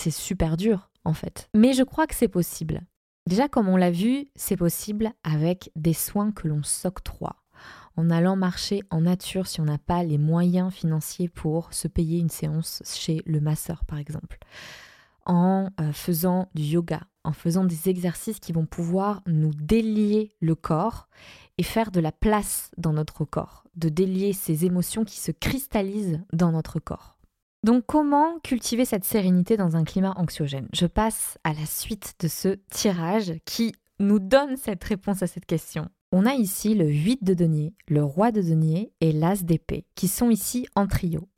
C'est 0.00 0.12
super 0.12 0.56
dur 0.56 0.90
en 1.04 1.12
fait. 1.12 1.48
Mais 1.54 1.72
je 1.72 1.82
crois 1.82 2.06
que 2.06 2.14
c'est 2.14 2.28
possible. 2.28 2.82
Déjà, 3.28 3.46
comme 3.46 3.68
on 3.68 3.76
l'a 3.76 3.90
vu, 3.90 4.30
c'est 4.36 4.56
possible 4.56 5.12
avec 5.22 5.70
des 5.76 5.92
soins 5.92 6.32
que 6.32 6.48
l'on 6.48 6.62
s'octroie. 6.62 7.36
En 7.94 8.08
allant 8.08 8.36
marcher 8.36 8.80
en 8.88 9.02
nature 9.02 9.46
si 9.46 9.60
on 9.60 9.66
n'a 9.66 9.76
pas 9.76 10.02
les 10.02 10.16
moyens 10.16 10.72
financiers 10.72 11.28
pour 11.28 11.74
se 11.74 11.88
payer 11.88 12.20
une 12.20 12.30
séance 12.30 12.82
chez 12.86 13.20
le 13.26 13.40
masseur, 13.40 13.84
par 13.84 13.98
exemple. 13.98 14.38
En 15.26 15.68
euh, 15.78 15.92
faisant 15.92 16.48
du 16.54 16.62
yoga, 16.62 17.02
en 17.22 17.34
faisant 17.34 17.64
des 17.64 17.90
exercices 17.90 18.40
qui 18.40 18.54
vont 18.54 18.64
pouvoir 18.64 19.20
nous 19.26 19.52
délier 19.52 20.34
le 20.40 20.54
corps 20.54 21.06
et 21.58 21.64
faire 21.64 21.90
de 21.90 22.00
la 22.00 22.12
place 22.12 22.70
dans 22.78 22.94
notre 22.94 23.26
corps, 23.26 23.64
de 23.76 23.90
délier 23.90 24.32
ces 24.32 24.64
émotions 24.64 25.04
qui 25.04 25.18
se 25.18 25.32
cristallisent 25.32 26.22
dans 26.32 26.52
notre 26.52 26.80
corps. 26.80 27.17
Donc 27.64 27.84
comment 27.86 28.38
cultiver 28.40 28.84
cette 28.84 29.04
sérénité 29.04 29.56
dans 29.56 29.76
un 29.76 29.84
climat 29.84 30.14
anxiogène? 30.16 30.68
Je 30.72 30.86
passe 30.86 31.38
à 31.44 31.52
la 31.52 31.66
suite 31.66 32.14
de 32.20 32.28
ce 32.28 32.56
tirage 32.70 33.34
qui 33.44 33.74
nous 33.98 34.20
donne 34.20 34.56
cette 34.56 34.84
réponse 34.84 35.22
à 35.22 35.26
cette 35.26 35.46
question. 35.46 35.88
On 36.12 36.24
a 36.24 36.34
ici 36.34 36.74
le 36.74 36.86
8 36.86 37.24
de 37.24 37.34
denier, 37.34 37.74
le 37.88 38.02
roi 38.02 38.30
de 38.30 38.40
denier 38.40 38.92
et 39.00 39.12
l'as 39.12 39.42
d'épée 39.42 39.84
qui 39.94 40.08
sont 40.08 40.30
ici 40.30 40.66
en 40.76 40.86
trio. 40.86 41.28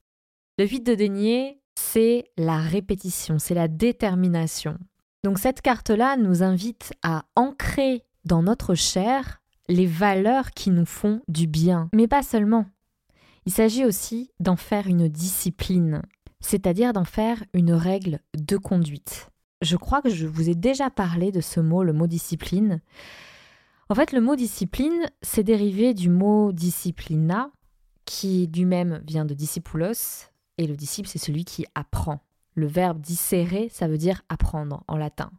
Le 0.58 0.66
8 0.66 0.80
de 0.80 0.94
denier, 0.94 1.60
c'est 1.74 2.24
la 2.36 2.58
répétition, 2.58 3.38
c'est 3.38 3.54
la 3.54 3.68
détermination. 3.68 4.78
Donc 5.24 5.38
cette 5.38 5.62
carte-là 5.62 6.16
nous 6.16 6.42
invite 6.42 6.92
à 7.02 7.24
ancrer 7.34 8.04
dans 8.24 8.42
notre 8.42 8.74
chair 8.74 9.40
les 9.68 9.86
valeurs 9.86 10.50
qui 10.50 10.70
nous 10.70 10.86
font 10.86 11.22
du 11.28 11.46
bien, 11.46 11.88
mais 11.94 12.08
pas 12.08 12.22
seulement. 12.22 12.66
Il 13.50 13.52
s'agit 13.52 13.84
aussi 13.84 14.30
d'en 14.38 14.54
faire 14.54 14.86
une 14.86 15.08
discipline, 15.08 16.02
c'est-à-dire 16.38 16.92
d'en 16.92 17.02
faire 17.02 17.42
une 17.52 17.72
règle 17.72 18.20
de 18.38 18.56
conduite. 18.56 19.28
Je 19.60 19.76
crois 19.76 20.02
que 20.02 20.08
je 20.08 20.28
vous 20.28 20.48
ai 20.48 20.54
déjà 20.54 20.88
parlé 20.88 21.32
de 21.32 21.40
ce 21.40 21.58
mot, 21.58 21.82
le 21.82 21.92
mot 21.92 22.06
discipline. 22.06 22.80
En 23.88 23.96
fait, 23.96 24.12
le 24.12 24.20
mot 24.20 24.36
discipline, 24.36 25.04
c'est 25.20 25.42
dérivé 25.42 25.94
du 25.94 26.10
mot 26.10 26.52
disciplina, 26.52 27.50
qui 28.04 28.48
lui-même 28.54 29.02
vient 29.04 29.24
de 29.24 29.34
discipulos, 29.34 30.28
et 30.56 30.68
le 30.68 30.76
disciple, 30.76 31.08
c'est 31.08 31.18
celui 31.18 31.44
qui 31.44 31.66
apprend. 31.74 32.20
Le 32.54 32.68
verbe 32.68 33.00
dissérer, 33.00 33.68
ça 33.68 33.88
veut 33.88 33.98
dire 33.98 34.22
apprendre 34.28 34.84
en 34.86 34.96
latin. 34.96 35.32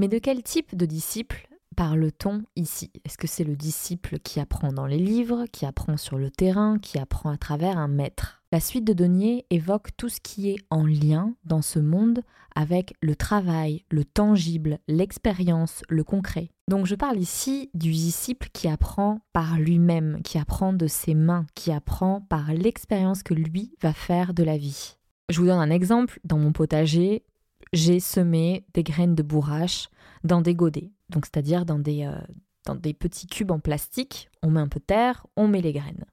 Mais 0.00 0.08
de 0.08 0.16
quel 0.16 0.42
type 0.42 0.74
de 0.74 0.86
disciple 0.86 1.46
parle-t-on 1.72 2.42
ici 2.56 2.90
Est-ce 3.04 3.18
que 3.18 3.26
c'est 3.26 3.44
le 3.44 3.56
disciple 3.56 4.18
qui 4.18 4.40
apprend 4.40 4.72
dans 4.72 4.86
les 4.86 4.98
livres, 4.98 5.46
qui 5.52 5.66
apprend 5.66 5.96
sur 5.96 6.18
le 6.18 6.30
terrain, 6.30 6.78
qui 6.78 6.98
apprend 6.98 7.30
à 7.30 7.36
travers 7.36 7.78
un 7.78 7.88
maître? 7.88 8.42
La 8.52 8.60
suite 8.60 8.84
de 8.84 8.92
Denier 8.92 9.46
évoque 9.50 9.96
tout 9.96 10.08
ce 10.08 10.20
qui 10.20 10.50
est 10.50 10.58
en 10.70 10.84
lien 10.84 11.34
dans 11.44 11.62
ce 11.62 11.78
monde 11.78 12.22
avec 12.54 12.94
le 13.00 13.16
travail, 13.16 13.84
le 13.90 14.04
tangible, 14.04 14.78
l'expérience, 14.88 15.82
le 15.88 16.04
concret. 16.04 16.50
Donc 16.68 16.86
je 16.86 16.94
parle 16.94 17.18
ici 17.18 17.70
du 17.74 17.90
disciple 17.90 18.48
qui 18.52 18.68
apprend 18.68 19.20
par 19.32 19.58
lui-même, 19.58 20.20
qui 20.22 20.38
apprend 20.38 20.72
de 20.72 20.86
ses 20.86 21.14
mains, 21.14 21.46
qui 21.54 21.72
apprend 21.72 22.20
par 22.20 22.52
l'expérience 22.52 23.22
que 23.22 23.34
lui 23.34 23.74
va 23.80 23.92
faire 23.92 24.34
de 24.34 24.42
la 24.42 24.58
vie. 24.58 24.96
Je 25.28 25.40
vous 25.40 25.46
donne 25.46 25.60
un 25.60 25.70
exemple. 25.70 26.20
Dans 26.24 26.38
mon 26.38 26.52
potager, 26.52 27.24
j'ai 27.72 28.00
semé 28.00 28.64
des 28.74 28.82
graines 28.82 29.14
de 29.14 29.22
bourrache 29.22 29.88
dans 30.24 30.40
des 30.40 30.54
godets, 30.54 30.90
donc 31.08 31.26
c'est-à-dire 31.26 31.64
dans 31.64 31.78
des, 31.78 32.04
euh, 32.04 32.20
dans 32.66 32.74
des 32.74 32.94
petits 32.94 33.26
cubes 33.26 33.50
en 33.50 33.60
plastique. 33.60 34.28
On 34.42 34.50
met 34.50 34.60
un 34.60 34.68
peu 34.68 34.80
de 34.80 34.84
terre, 34.84 35.26
on 35.36 35.48
met 35.48 35.62
les 35.62 35.72
graines. 35.72 36.04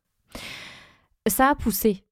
Ça 1.28 1.50
a 1.50 1.56
poussé. 1.56 2.04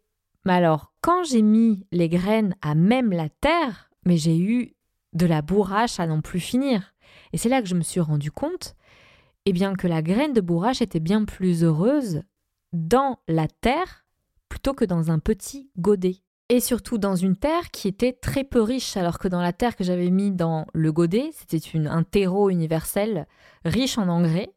Mais 0.46 0.54
alors, 0.54 0.94
quand 1.02 1.24
j'ai 1.24 1.42
mis 1.42 1.86
les 1.92 2.10
graines 2.10 2.56
à 2.62 2.76
même 2.76 3.12
la 3.12 3.30
terre, 3.30 3.90
mais 4.06 4.18
j'ai 4.18 4.38
eu 4.38 4.76
de 5.14 5.26
la 5.26 5.42
bourrache 5.42 6.00
à 6.00 6.08
n'en 6.08 6.22
plus 6.22 6.40
finir. 6.40 6.94
Et 7.34 7.38
c'est 7.38 7.50
là 7.50 7.62
que 7.62 7.68
je 7.68 7.76
me 7.76 7.82
suis 7.82 8.00
rendu 8.00 8.32
compte, 8.32 8.76
eh 9.46 9.54
bien 9.54 9.76
que 9.76 9.88
la 9.88 10.02
graine 10.02 10.34
de 10.34 10.42
bourrache 10.42 10.82
était 10.82 11.00
bien 11.00 11.26
plus 11.26 11.64
heureuse 11.64 12.22
dans 12.74 13.20
la 13.28 13.48
terre 13.48 14.06
plutôt 14.50 14.74
que 14.74 14.86
dans 14.86 15.12
un 15.12 15.20
petit 15.20 15.70
godet 15.78 16.22
et 16.50 16.60
surtout 16.60 16.98
dans 16.98 17.16
une 17.16 17.36
terre 17.36 17.72
qui 17.72 17.88
était 17.88 18.14
très 18.14 18.44
peu 18.44 18.62
riche, 18.62 18.96
alors 18.98 19.20
que 19.20 19.28
dans 19.28 19.42
la 19.42 19.54
terre 19.54 19.76
que 19.76 19.84
j'avais 19.84 20.10
mis 20.10 20.32
dans 20.32 20.66
le 20.74 20.92
godet, 20.92 21.32
c'était 21.34 21.60
un 21.88 22.04
terreau 22.04 22.50
universel 22.50 23.28
riche 23.66 23.98
en 23.98 24.08
engrais, 24.08 24.54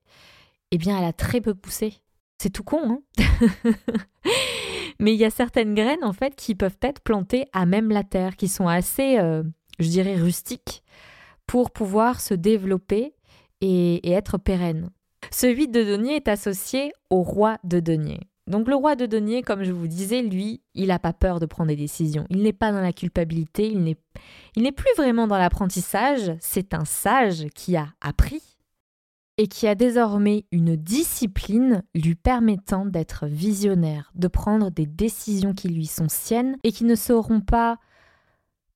eh 0.70 0.78
bien 0.78 0.98
elle 0.98 1.04
a 1.04 1.12
très 1.12 1.40
peu 1.40 1.54
poussé. 1.54 1.94
C'est 2.38 2.50
tout 2.50 2.64
con, 2.64 3.02
hein 3.18 3.24
Mais 5.00 5.14
il 5.14 5.18
y 5.18 5.24
a 5.24 5.30
certaines 5.30 5.74
graines 5.74 6.04
en 6.04 6.12
fait 6.12 6.36
qui 6.36 6.54
peuvent 6.54 6.78
être 6.82 7.00
plantées 7.00 7.46
à 7.52 7.66
même 7.66 7.90
la 7.90 8.04
terre, 8.04 8.36
qui 8.36 8.48
sont 8.48 8.68
assez, 8.68 9.18
euh, 9.18 9.42
je 9.78 9.88
dirais, 9.88 10.14
rustiques 10.14 10.82
pour 11.46 11.70
pouvoir 11.70 12.20
se 12.20 12.34
développer 12.34 13.14
et, 13.60 14.12
être 14.12 14.38
pérennes. 14.38 14.90
Ce 15.30 15.46
8 15.46 15.68
de 15.68 15.84
denier 15.84 16.16
est 16.16 16.28
associé 16.28 16.92
au 17.10 17.22
roi 17.22 17.58
de 17.64 17.80
denier. 17.80 18.20
Donc 18.50 18.66
le 18.66 18.74
roi 18.74 18.96
de 18.96 19.06
denier, 19.06 19.42
comme 19.42 19.62
je 19.62 19.70
vous 19.70 19.86
disais, 19.86 20.22
lui, 20.22 20.60
il 20.74 20.88
n'a 20.88 20.98
pas 20.98 21.12
peur 21.12 21.38
de 21.38 21.46
prendre 21.46 21.68
des 21.68 21.76
décisions. 21.76 22.26
Il 22.30 22.42
n'est 22.42 22.52
pas 22.52 22.72
dans 22.72 22.80
la 22.80 22.92
culpabilité, 22.92 23.68
il 23.68 23.82
n'est, 23.84 24.72
plus 24.72 24.90
vraiment 24.96 25.28
dans 25.28 25.38
l'apprentissage. 25.38 26.32
C'est 26.40 26.74
un 26.74 26.84
sage 26.84 27.46
qui 27.54 27.76
a 27.76 27.86
appris 28.00 28.42
et 29.38 29.46
qui 29.46 29.68
a 29.68 29.76
désormais 29.76 30.46
une 30.50 30.74
discipline 30.74 31.84
lui 31.94 32.16
permettant 32.16 32.84
d'être 32.84 33.26
visionnaire, 33.26 34.10
de 34.16 34.26
prendre 34.26 34.70
des 34.70 34.86
décisions 34.86 35.54
qui 35.54 35.68
lui 35.68 35.86
sont 35.86 36.08
siennes 36.08 36.56
et 36.64 36.72
qui 36.72 36.84
ne 36.84 36.96
seront 36.96 37.40
pas 37.40 37.78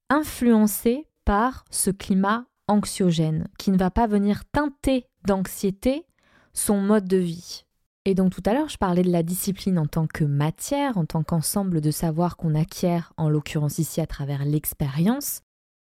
influencées 0.09 1.09
par 1.25 1.65
ce 1.71 1.91
climat 1.91 2.47
anxiogène, 2.69 3.49
qui 3.59 3.73
ne 3.73 3.77
va 3.77 3.91
pas 3.91 4.07
venir 4.07 4.45
teinter 4.53 5.07
d'anxiété 5.27 6.07
son 6.53 6.81
mode 6.81 7.09
de 7.09 7.17
vie. 7.17 7.65
Et 8.07 8.15
donc 8.15 8.35
tout 8.35 8.43
à 8.45 8.53
l'heure, 8.53 8.69
je 8.69 8.77
parlais 8.77 9.03
de 9.03 9.11
la 9.11 9.23
discipline 9.23 9.79
en 9.79 9.87
tant 9.87 10.07
que 10.07 10.25
matière, 10.25 10.99
en 10.99 11.07
tant 11.07 11.23
qu'ensemble 11.23 11.81
de 11.81 11.91
savoir 11.91 12.37
qu'on 12.37 12.55
acquiert, 12.55 13.13
en 13.17 13.31
l'occurrence 13.31 13.79
ici 13.79 14.01
à 14.01 14.07
travers 14.07 14.45
l'expérience. 14.45 15.41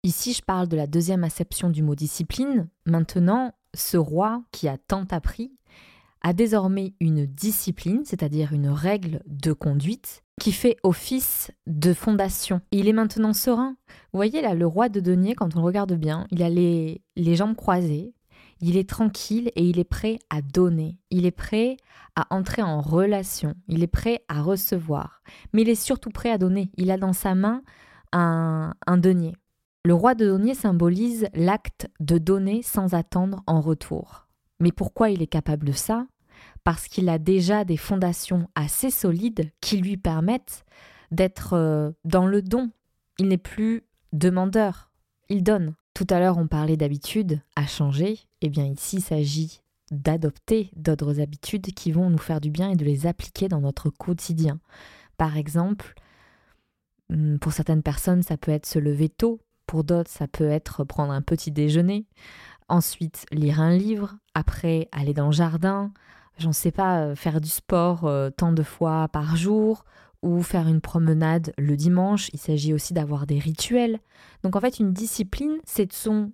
Ici, 0.03 0.31
je 0.31 0.41
parle 0.41 0.69
de 0.69 0.77
la 0.77 0.87
deuxième 0.87 1.25
acception 1.25 1.69
du 1.69 1.83
mot 1.83 1.95
discipline. 1.95 2.69
Maintenant, 2.85 3.53
ce 3.73 3.97
roi 3.97 4.43
qui 4.51 4.69
a 4.69 4.77
tant 4.77 5.05
appris 5.11 5.51
a 6.21 6.33
désormais 6.33 6.93
une 6.99 7.25
discipline, 7.25 8.01
c'est-à-dire 8.05 8.53
une 8.53 8.69
règle 8.69 9.21
de 9.27 9.51
conduite, 9.51 10.23
qui 10.39 10.51
fait 10.51 10.77
office 10.83 11.51
de 11.65 11.93
fondation. 11.93 12.61
Il 12.71 12.87
est 12.87 12.93
maintenant 12.93 13.33
serein. 13.33 13.75
Vous 14.13 14.17
voyez 14.17 14.41
là, 14.41 14.53
le 14.53 14.65
roi 14.65 14.87
de 14.89 14.99
denier, 14.99 15.35
quand 15.35 15.55
on 15.55 15.59
le 15.59 15.65
regarde 15.65 15.93
bien, 15.93 16.25
il 16.31 16.43
a 16.43 16.49
les, 16.49 17.01
les 17.15 17.35
jambes 17.35 17.55
croisées, 17.55 18.13
il 18.59 18.77
est 18.77 18.89
tranquille 18.89 19.51
et 19.55 19.63
il 19.63 19.79
est 19.79 19.83
prêt 19.83 20.19
à 20.29 20.41
donner. 20.41 20.97
Il 21.09 21.25
est 21.25 21.31
prêt 21.31 21.77
à 22.15 22.25
entrer 22.33 22.61
en 22.61 22.81
relation. 22.81 23.53
Il 23.67 23.83
est 23.83 23.87
prêt 23.87 24.23
à 24.27 24.41
recevoir. 24.41 25.21
Mais 25.53 25.61
il 25.61 25.69
est 25.69 25.75
surtout 25.75 26.09
prêt 26.09 26.31
à 26.31 26.37
donner. 26.37 26.71
Il 26.75 26.91
a 26.91 26.97
dans 26.97 27.13
sa 27.13 27.35
main 27.35 27.61
un, 28.11 28.73
denier. 28.97 29.35
Le 29.85 29.93
roi 29.93 30.15
de 30.15 30.25
denier 30.25 30.55
symbolise 30.55 31.27
l'acte 31.33 31.87
de 31.99 32.17
donner 32.17 32.61
sans 32.63 32.93
attendre 32.93 33.43
en 33.45 33.61
retour. 33.61 34.27
Mais 34.59 34.71
pourquoi 34.71 35.09
il 35.09 35.21
est 35.21 35.27
capable 35.27 35.67
de 35.67 35.71
ça? 35.71 36.07
Parce 36.63 36.87
qu'il 36.87 37.09
a 37.09 37.19
déjà 37.19 37.63
des 37.63 37.77
fondations 37.77 38.49
assez 38.55 38.89
solides 38.89 39.51
qui 39.61 39.77
lui 39.77 39.97
permettent 39.97 40.65
d'être 41.11 41.53
euh, 41.53 41.91
dans 42.03 42.25
le 42.25 42.41
don. 42.41 42.71
Il 43.19 43.27
n'est 43.27 43.37
plus 43.37 43.83
demandeur, 44.13 44.91
il 45.29 45.43
donne. 45.43 45.75
Tout 45.97 46.05
à 46.11 46.19
l'heure, 46.19 46.37
on 46.37 46.45
parlait 46.45 46.77
d'habitudes 46.77 47.41
à 47.55 47.65
changer. 47.65 48.19
Eh 48.41 48.49
bien, 48.49 48.65
ici, 48.65 48.97
il 48.97 49.01
s'agit 49.01 49.63
d'adopter 49.89 50.69
d'autres 50.75 51.19
habitudes 51.19 51.73
qui 51.73 51.91
vont 51.91 52.11
nous 52.11 52.19
faire 52.19 52.39
du 52.39 52.51
bien 52.51 52.69
et 52.69 52.75
de 52.75 52.85
les 52.85 53.07
appliquer 53.07 53.47
dans 53.47 53.61
notre 53.61 53.89
quotidien. 53.89 54.59
Par 55.17 55.37
exemple, 55.37 55.95
hmm, 57.09 57.37
pour 57.37 57.51
certaines 57.51 57.81
personnes, 57.81 58.21
ça 58.21 58.37
peut 58.37 58.51
être 58.51 58.67
se 58.67 58.77
lever 58.77 59.09
tôt. 59.09 59.41
Pour 59.65 59.83
d'autres, 59.83 60.11
ça 60.11 60.27
peut 60.27 60.47
être 60.47 60.83
prendre 60.83 61.11
un 61.11 61.23
petit 61.23 61.49
déjeuner. 61.49 62.05
Ensuite, 62.69 63.25
lire 63.31 63.59
un 63.59 63.75
livre. 63.75 64.17
Après, 64.35 64.89
aller 64.91 65.15
dans 65.15 65.25
le 65.25 65.31
jardin. 65.31 65.91
J'en 66.37 66.53
sais 66.53 66.71
pas, 66.71 66.99
euh, 66.99 67.15
faire 67.15 67.41
du 67.41 67.49
sport 67.49 68.05
euh, 68.05 68.29
tant 68.29 68.51
de 68.51 68.61
fois 68.61 69.07
par 69.07 69.35
jour 69.35 69.83
faire 70.41 70.67
une 70.67 70.81
promenade 70.81 71.53
le 71.57 71.75
dimanche. 71.75 72.29
Il 72.33 72.39
s'agit 72.39 72.73
aussi 72.73 72.93
d'avoir 72.93 73.25
des 73.27 73.39
rituels. 73.39 73.99
Donc 74.43 74.55
en 74.55 74.59
fait, 74.59 74.79
une 74.79 74.93
discipline, 74.93 75.57
ce 75.65 75.83
sont, 75.91 76.31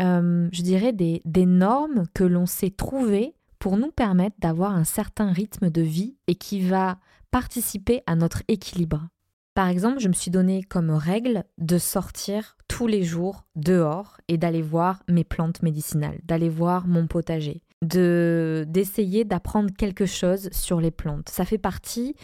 euh, 0.00 0.48
je 0.52 0.62
dirais, 0.62 0.92
des, 0.92 1.22
des 1.24 1.46
normes 1.46 2.04
que 2.14 2.24
l'on 2.24 2.46
sait 2.46 2.70
trouver 2.70 3.34
pour 3.58 3.76
nous 3.76 3.92
permettre 3.92 4.36
d'avoir 4.40 4.74
un 4.74 4.84
certain 4.84 5.32
rythme 5.32 5.70
de 5.70 5.82
vie 5.82 6.16
et 6.26 6.34
qui 6.34 6.60
va 6.60 6.98
participer 7.30 8.02
à 8.06 8.16
notre 8.16 8.42
équilibre. 8.48 9.08
Par 9.54 9.68
exemple, 9.68 10.00
je 10.00 10.08
me 10.08 10.14
suis 10.14 10.30
donné 10.30 10.62
comme 10.62 10.90
règle 10.90 11.44
de 11.58 11.76
sortir 11.76 12.56
tous 12.68 12.86
les 12.86 13.04
jours 13.04 13.44
dehors 13.54 14.16
et 14.28 14.38
d'aller 14.38 14.62
voir 14.62 15.02
mes 15.08 15.24
plantes 15.24 15.62
médicinales, 15.62 16.18
d'aller 16.24 16.48
voir 16.48 16.86
mon 16.86 17.06
potager, 17.06 17.62
de 17.82 18.64
d'essayer 18.66 19.24
d'apprendre 19.24 19.70
quelque 19.76 20.06
chose 20.06 20.48
sur 20.52 20.80
les 20.80 20.90
plantes. 20.90 21.28
Ça 21.28 21.44
fait 21.44 21.58
partie 21.58 22.16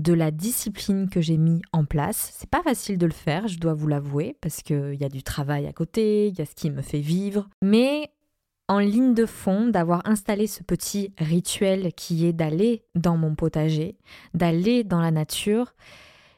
de 0.00 0.12
la 0.12 0.30
discipline 0.30 1.08
que 1.08 1.20
j'ai 1.20 1.36
mis 1.36 1.62
en 1.72 1.84
place. 1.84 2.32
C'est 2.36 2.50
pas 2.50 2.62
facile 2.62 2.98
de 2.98 3.06
le 3.06 3.12
faire, 3.12 3.48
je 3.48 3.58
dois 3.58 3.74
vous 3.74 3.88
l'avouer, 3.88 4.36
parce 4.40 4.62
qu'il 4.62 4.94
y 4.94 5.04
a 5.04 5.08
du 5.08 5.22
travail 5.22 5.66
à 5.66 5.72
côté, 5.72 6.28
il 6.28 6.38
y 6.38 6.42
a 6.42 6.46
ce 6.46 6.54
qui 6.54 6.70
me 6.70 6.82
fait 6.82 7.00
vivre. 7.00 7.48
Mais 7.62 8.10
en 8.68 8.78
ligne 8.78 9.14
de 9.14 9.26
fond, 9.26 9.68
d'avoir 9.68 10.02
installé 10.04 10.46
ce 10.46 10.62
petit 10.62 11.12
rituel 11.18 11.92
qui 11.92 12.26
est 12.26 12.32
d'aller 12.32 12.84
dans 12.94 13.16
mon 13.16 13.34
potager, 13.34 13.98
d'aller 14.32 14.84
dans 14.84 15.00
la 15.00 15.10
nature, 15.10 15.74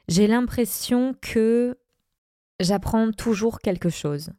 j'ai 0.08 0.26
l'impression 0.26 1.14
que 1.20 1.78
j'apprends 2.58 3.12
toujours 3.12 3.60
quelque 3.60 3.90
chose 3.90 4.30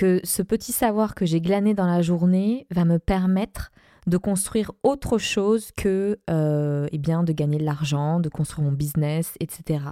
que 0.00 0.20
ce 0.24 0.42
petit 0.42 0.72
savoir 0.72 1.14
que 1.14 1.26
j'ai 1.26 1.42
glané 1.42 1.74
dans 1.74 1.86
la 1.86 2.00
journée 2.00 2.66
va 2.70 2.86
me 2.86 2.98
permettre 2.98 3.70
de 4.06 4.16
construire 4.16 4.72
autre 4.82 5.18
chose 5.18 5.70
que 5.76 6.18
euh, 6.30 6.88
eh 6.92 6.98
bien, 6.98 7.22
de 7.22 7.32
gagner 7.32 7.58
de 7.58 7.64
l'argent, 7.64 8.20
de 8.20 8.28
construire 8.28 8.64
mon 8.64 8.72
business, 8.72 9.34
etc. 9.40 9.84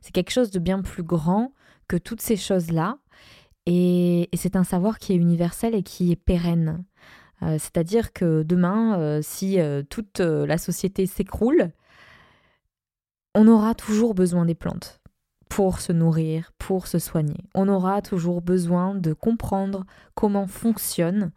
C'est 0.00 0.12
quelque 0.12 0.30
chose 0.30 0.50
de 0.50 0.58
bien 0.58 0.82
plus 0.82 1.02
grand 1.02 1.52
que 1.88 1.96
toutes 1.96 2.20
ces 2.20 2.36
choses-là. 2.36 2.98
Et, 3.66 4.28
c'est 4.34 4.56
un 4.56 4.64
savoir 4.64 4.98
qui 4.98 5.12
est 5.12 5.16
universel 5.16 5.74
et 5.74 5.82
qui 5.82 6.12
est 6.12 6.16
pérenne. 6.16 6.84
Euh, 7.42 7.58
c'est-à-dire 7.58 8.12
que 8.12 8.42
demain, 8.42 8.98
euh, 8.98 9.20
si 9.22 9.58
toute 9.90 10.20
la 10.20 10.58
société 10.58 11.06
s'écroule, 11.06 11.70
on 13.34 13.46
aura 13.46 13.74
toujours 13.74 14.14
besoin 14.14 14.44
des 14.44 14.54
plantes 14.54 15.00
pour 15.48 15.80
se 15.80 15.92
nourrir, 15.92 16.52
pour 16.58 16.86
se 16.86 16.98
soigner. 16.98 17.44
On 17.54 17.68
aura 17.68 18.02
toujours 18.02 18.42
besoin 18.42 18.94
de 18.94 19.12
comprendre 19.12 19.84
comment 20.14 20.46
fonctionne 20.46 21.32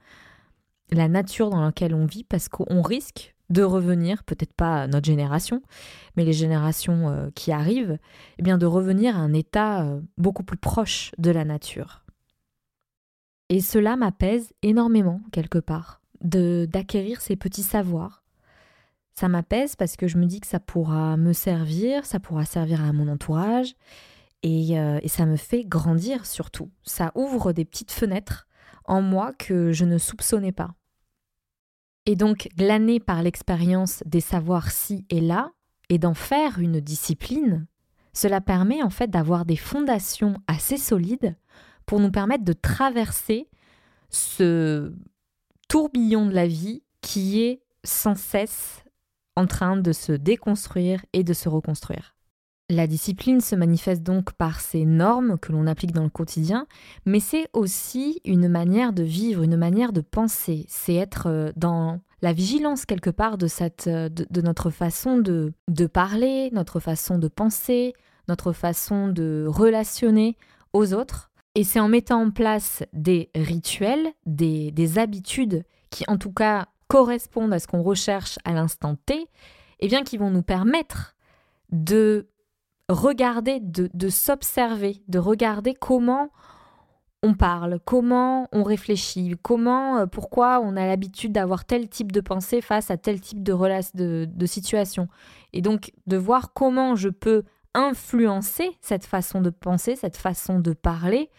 la 0.92 1.08
nature 1.08 1.50
dans 1.50 1.62
laquelle 1.62 1.96
on 1.96 2.06
vit 2.06 2.24
parce 2.24 2.50
qu'on 2.50 2.82
risque 2.82 3.36
de 3.50 3.64
revenir, 3.64 4.24
peut-être 4.24 4.54
pas 4.54 4.88
notre 4.88 5.06
génération, 5.06 5.62
mais 6.16 6.24
les 6.24 6.34
générations 6.34 7.10
euh, 7.10 7.30
qui 7.36 7.52
arrivent, 7.52 7.98
eh 8.38 8.44
bien 8.44 8.58
de 8.58 8.66
revenir 8.66 9.18
à 9.18 9.20
un 9.20 9.34
état 9.34 9.84
euh, 9.84 10.02
beaucoup 10.18 10.44
plus 10.44 10.58
proche 10.58 11.12
de 11.18 11.32
la 11.32 11.44
nature. 11.44 12.04
Et 13.50 13.60
cela 13.60 13.98
m'apaise 13.98 14.54
énormément 14.62 15.22
quelque 15.34 15.60
part 15.60 16.02
de 16.22 16.68
d'acquérir 16.72 17.20
ces 17.20 17.36
petits 17.36 17.64
savoirs. 17.64 18.24
Ça 19.14 19.28
m'apaise 19.28 19.76
parce 19.76 19.98
que 19.98 20.08
je 20.08 20.18
me 20.18 20.26
dis 20.26 20.40
que 20.40 20.48
ça 20.48 20.62
pourra 20.62 21.18
me 21.18 21.34
servir, 21.34 22.06
ça 22.06 22.22
pourra 22.22 22.46
servir 22.46 22.82
à 22.82 22.94
mon 22.94 23.10
entourage 23.10 23.76
et, 24.44 24.80
euh, 24.80 25.00
et 25.02 25.10
ça 25.10 25.26
me 25.26 25.36
fait 25.36 25.66
grandir 25.66 26.26
surtout. 26.26 26.72
Ça 26.84 27.12
ouvre 27.16 27.52
des 27.52 27.66
petites 27.66 27.92
fenêtres 27.92 28.48
en 28.86 29.02
moi 29.02 29.34
que 29.38 29.74
je 29.74 29.84
ne 29.84 29.98
soupçonnais 29.98 30.54
pas. 30.54 30.74
Et 32.06 32.16
donc, 32.16 32.50
glaner 32.58 33.00
par 33.00 33.22
l'expérience 33.22 34.04
des 34.06 34.22
savoirs 34.22 34.72
ci 34.72 35.06
et 35.10 35.22
là, 35.22 35.52
et 35.90 36.00
d'en 36.00 36.14
faire 36.14 36.60
une 36.60 36.80
discipline, 36.80 37.68
cela 38.14 38.42
permet 38.42 38.82
en 38.82 38.90
fait 38.90 39.10
d'avoir 39.10 39.46
des 39.46 39.56
fondations 39.56 40.36
assez 40.48 40.78
solides 40.78 41.36
pour 41.86 42.00
nous 42.00 42.12
permettre 42.12 42.44
de 42.44 42.54
traverser 42.54 43.50
ce 44.10 44.94
tourbillon 45.68 46.26
de 46.26 46.34
la 46.34 46.48
vie 46.48 46.84
qui 47.02 47.42
est 47.42 47.62
sans 47.84 48.16
cesse 48.16 48.84
en 49.36 49.48
train 49.48 49.78
de 49.78 49.92
se 49.92 50.12
déconstruire 50.12 51.04
et 51.14 51.24
de 51.24 51.34
se 51.34 51.50
reconstruire. 51.50 52.16
La 52.72 52.88
discipline 52.88 53.42
se 53.42 53.54
manifeste 53.54 54.02
donc 54.02 54.32
par 54.32 54.62
ces 54.62 54.86
normes 54.86 55.38
que 55.38 55.52
l'on 55.52 55.68
applique 55.68 55.92
dans 55.92 56.06
le 56.06 56.10
quotidien, 56.10 56.68
mais 57.06 57.20
c'est 57.20 57.50
aussi 57.52 58.22
une 58.24 58.48
manière 58.48 58.94
de 58.94 59.04
vivre, 59.04 59.44
une 59.44 59.58
manière 59.58 59.92
de 59.92 60.00
penser. 60.00 60.66
C'est 60.70 60.96
être 60.96 61.28
euh, 61.28 61.52
dans 61.58 62.00
la 62.22 62.32
vigilance 62.32 62.86
quelque 62.86 63.10
part 63.10 63.38
de, 63.38 63.48
cette, 63.48 63.88
euh, 63.88 64.08
de, 64.08 64.42
notre 64.42 64.70
façon 64.70 65.18
de, 65.18 65.52
de 65.68 65.86
parler, 65.86 66.50
notre 66.54 66.80
façon 66.80 67.18
de 67.18 67.28
penser, 67.28 67.92
notre 68.30 68.54
façon 68.54 69.10
de 69.10 69.44
relationner 69.50 70.38
aux 70.72 70.94
autres. 70.94 71.30
Et 71.56 71.66
c'est 71.66 71.82
en 71.82 71.90
mettant 71.90 72.22
en 72.22 72.32
place 72.32 72.84
des 72.94 73.32
rituels, 73.36 74.14
des, 74.26 74.72
des 74.72 74.98
habitudes 74.98 75.66
qui 75.90 76.06
en 76.08 76.16
tout 76.16 76.32
cas 76.32 76.68
correspondent 76.88 77.52
à 77.52 77.60
ce 77.60 77.68
qu'on 77.68 77.84
recherche 77.84 78.40
à 78.46 78.54
l'instant 78.54 78.96
T, 78.96 79.16
et 79.16 79.28
eh 79.82 79.88
bien 79.90 80.04
qui 80.04 80.16
vont 80.16 80.30
nous 80.30 80.44
permettre 80.44 81.18
de 81.72 82.31
regarder, 82.92 83.60
de, 83.60 84.10
s'observer, 84.10 85.02
de 85.08 85.20
regarder 85.20 85.74
comment 85.74 86.30
on 87.24 87.36
parle, 87.36 87.80
comment 87.86 88.48
on 88.52 88.64
réfléchit, 88.64 89.36
comment, 89.42 89.98
euh, 89.98 90.06
pourquoi 90.08 90.60
on 90.60 90.76
a 90.76 90.88
l'habitude 90.88 91.32
d'avoir 91.32 91.66
tel 91.66 91.88
type 91.88 92.12
de 92.12 92.22
pensée 92.22 92.62
face 92.62 92.90
à 92.90 92.98
tel 92.98 93.22
type 93.22 93.44
de, 93.44 94.26
de 94.26 94.46
situation. 94.46 95.08
Et 95.54 95.62
donc 95.62 95.92
de 96.08 96.18
voir 96.18 96.54
comment 96.54 96.96
je 96.96 97.10
peux 97.10 97.44
influencer 97.74 98.78
cette 98.82 99.06
façon 99.06 99.42
de 99.42 99.50
penser, 99.50 99.96
cette 99.96 100.18
façon 100.18 100.60
de 100.60 100.74
parler 100.74 101.30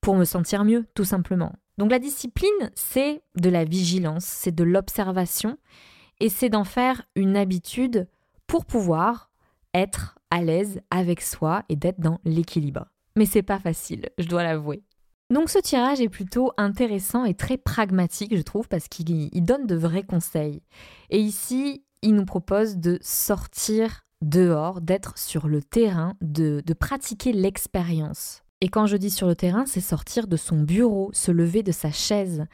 pour 0.00 0.16
me 0.16 0.24
sentir 0.24 0.64
mieux, 0.64 0.86
tout 0.94 1.04
simplement. 1.04 1.52
Donc 1.78 1.90
la 1.90 1.98
discipline, 1.98 2.70
c'est 2.74 3.22
de 3.36 3.50
la 3.50 3.64
vigilance, 3.64 4.24
c'est 4.24 4.54
de 4.54 4.64
l'observation 4.64 5.58
et 6.20 6.28
c'est 6.28 6.48
d'en 6.48 6.64
faire 6.64 7.02
une 7.14 7.36
habitude 7.36 8.08
pour 8.46 8.64
pouvoir 8.64 9.30
être 9.74 10.19
à 10.30 10.42
l'aise 10.42 10.80
avec 10.90 11.20
soi 11.20 11.64
et 11.68 11.76
d'être 11.76 12.00
dans 12.00 12.20
l'équilibre. 12.24 12.86
Mais 13.16 13.26
c'est 13.26 13.42
pas 13.42 13.58
facile, 13.58 14.08
je 14.18 14.26
dois 14.26 14.42
l'avouer. 14.42 14.82
Donc 15.30 15.48
ce 15.48 15.58
tirage 15.58 16.00
est 16.00 16.08
plutôt 16.08 16.52
intéressant 16.56 17.24
et 17.24 17.34
très 17.34 17.56
pragmatique, 17.56 18.36
je 18.36 18.42
trouve, 18.42 18.68
parce 18.68 18.88
qu'il 18.88 19.30
donne 19.44 19.66
de 19.66 19.76
vrais 19.76 20.02
conseils. 20.02 20.62
Et 21.10 21.20
ici, 21.20 21.84
il 22.02 22.14
nous 22.14 22.24
propose 22.24 22.78
de 22.78 22.98
sortir 23.00 24.06
dehors, 24.22 24.80
d'être 24.80 25.16
sur 25.18 25.48
le 25.48 25.62
terrain, 25.62 26.14
de, 26.20 26.62
de 26.64 26.74
pratiquer 26.74 27.32
l'expérience. 27.32 28.42
Et 28.60 28.68
quand 28.68 28.86
je 28.86 28.96
dis 28.96 29.10
sur 29.10 29.26
le 29.26 29.34
terrain, 29.34 29.64
c'est 29.66 29.80
sortir 29.80 30.26
de 30.26 30.36
son 30.36 30.60
bureau, 30.60 31.10
se 31.12 31.30
lever 31.30 31.62
de 31.62 31.72
sa 31.72 31.90
chaise. 31.90 32.44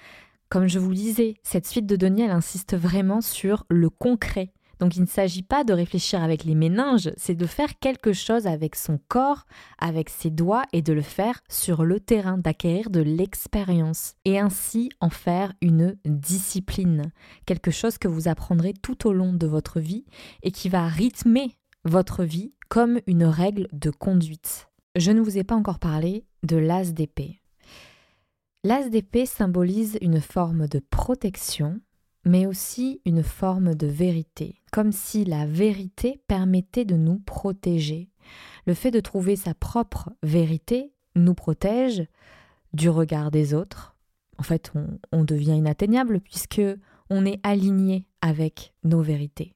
Comme 0.48 0.68
je 0.68 0.78
vous 0.78 0.90
le 0.90 0.96
disais, 0.96 1.34
cette 1.42 1.66
suite 1.66 1.86
de 1.86 1.96
Denis, 1.96 2.22
elle 2.22 2.30
insiste 2.30 2.76
vraiment 2.76 3.20
sur 3.20 3.64
le 3.68 3.90
concret, 3.90 4.52
donc 4.78 4.96
il 4.96 5.02
ne 5.02 5.06
s'agit 5.06 5.42
pas 5.42 5.64
de 5.64 5.72
réfléchir 5.72 6.22
avec 6.22 6.44
les 6.44 6.54
méninges, 6.54 7.10
c'est 7.16 7.34
de 7.34 7.46
faire 7.46 7.78
quelque 7.78 8.12
chose 8.12 8.46
avec 8.46 8.76
son 8.76 8.98
corps, 9.08 9.46
avec 9.78 10.10
ses 10.10 10.30
doigts 10.30 10.64
et 10.72 10.82
de 10.82 10.92
le 10.92 11.02
faire 11.02 11.40
sur 11.48 11.84
le 11.84 12.00
terrain, 12.00 12.38
d'acquérir 12.38 12.90
de 12.90 13.00
l'expérience 13.00 14.14
et 14.24 14.38
ainsi 14.38 14.90
en 15.00 15.10
faire 15.10 15.52
une 15.62 15.96
discipline, 16.04 17.12
quelque 17.46 17.70
chose 17.70 17.98
que 17.98 18.08
vous 18.08 18.28
apprendrez 18.28 18.74
tout 18.74 19.06
au 19.06 19.12
long 19.12 19.32
de 19.32 19.46
votre 19.46 19.80
vie 19.80 20.04
et 20.42 20.50
qui 20.50 20.68
va 20.68 20.86
rythmer 20.86 21.56
votre 21.84 22.24
vie 22.24 22.52
comme 22.68 23.00
une 23.06 23.24
règle 23.24 23.68
de 23.72 23.90
conduite. 23.90 24.68
Je 24.96 25.12
ne 25.12 25.20
vous 25.20 25.38
ai 25.38 25.44
pas 25.44 25.54
encore 25.54 25.78
parlé 25.78 26.26
de 26.42 26.56
l'as 26.56 26.92
d'épée. 26.92 27.40
L'as 28.64 28.88
d'épée 28.88 29.26
symbolise 29.26 29.96
une 30.00 30.20
forme 30.20 30.66
de 30.66 30.80
protection 30.80 31.80
mais 32.26 32.44
aussi 32.44 33.00
une 33.06 33.22
forme 33.22 33.74
de 33.74 33.86
vérité, 33.86 34.56
comme 34.76 34.92
si 34.92 35.24
la 35.24 35.46
vérité 35.46 36.20
permettait 36.26 36.84
de 36.84 36.96
nous 36.96 37.18
protéger. 37.18 38.10
Le 38.66 38.74
fait 38.74 38.90
de 38.90 39.00
trouver 39.00 39.34
sa 39.34 39.54
propre 39.54 40.10
vérité 40.22 40.92
nous 41.14 41.32
protège 41.32 42.06
du 42.74 42.90
regard 42.90 43.30
des 43.30 43.54
autres. 43.54 43.96
En 44.36 44.42
fait, 44.42 44.70
on, 45.12 45.24
devient 45.24 45.56
inatteignable 45.56 46.20
puisque 46.20 46.60
on 47.08 47.24
est 47.24 47.40
aligné 47.42 48.06
avec 48.20 48.74
nos 48.84 49.00
vérités. 49.00 49.54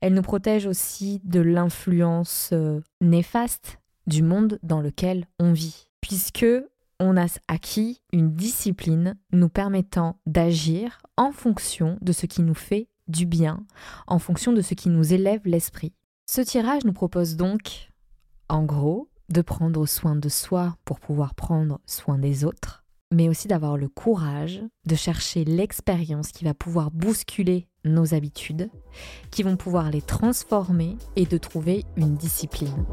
Elle 0.00 0.14
nous 0.14 0.22
protège 0.22 0.66
aussi 0.66 1.20
de 1.24 1.40
l'influence 1.40 2.50
euh, 2.52 2.80
néfaste 3.00 3.80
du 4.06 4.22
monde 4.22 4.60
dans 4.62 4.80
lequel 4.80 5.26
on 5.40 5.52
vit, 5.52 5.88
puisque 6.00 6.46
on 7.00 7.16
a 7.16 7.26
acquis 7.48 8.02
une 8.12 8.36
discipline 8.36 9.16
nous 9.32 9.48
permettant 9.48 10.20
d'agir 10.26 11.02
en 11.16 11.32
fonction 11.32 11.98
de 12.02 12.12
ce 12.12 12.26
qui 12.26 12.42
nous 12.42 12.54
fait 12.54 12.86
du 13.08 13.26
bien, 13.26 13.64
en 14.06 14.18
fonction 14.18 14.52
de 14.52 14.60
ce 14.60 14.74
qui 14.74 14.88
nous 14.88 15.12
élève 15.12 15.42
l'esprit. 15.44 15.92
Ce 16.26 16.40
tirage 16.40 16.84
nous 16.84 16.92
propose 16.92 17.36
donc, 17.36 17.90
en 18.48 18.64
gros, 18.64 19.08
de 19.28 19.42
prendre 19.42 19.86
soin 19.86 20.16
de 20.16 20.28
soi 20.28 20.76
pour 20.84 21.00
pouvoir 21.00 21.34
prendre 21.34 21.80
soin 21.86 22.18
des 22.18 22.44
autres, 22.44 22.84
mais 23.12 23.28
aussi 23.28 23.48
d'avoir 23.48 23.76
le 23.76 23.88
courage 23.88 24.62
de 24.86 24.94
chercher 24.94 25.44
l'expérience 25.44 26.32
qui 26.32 26.44
va 26.44 26.54
pouvoir 26.54 26.90
bousculer 26.90 27.68
nos 27.84 28.14
habitudes, 28.14 28.70
qui 29.30 29.42
vont 29.42 29.56
pouvoir 29.56 29.90
les 29.90 30.02
transformer 30.02 30.96
et 31.16 31.26
de 31.26 31.38
trouver 31.38 31.84
une 31.96 32.16
discipline. 32.16 32.84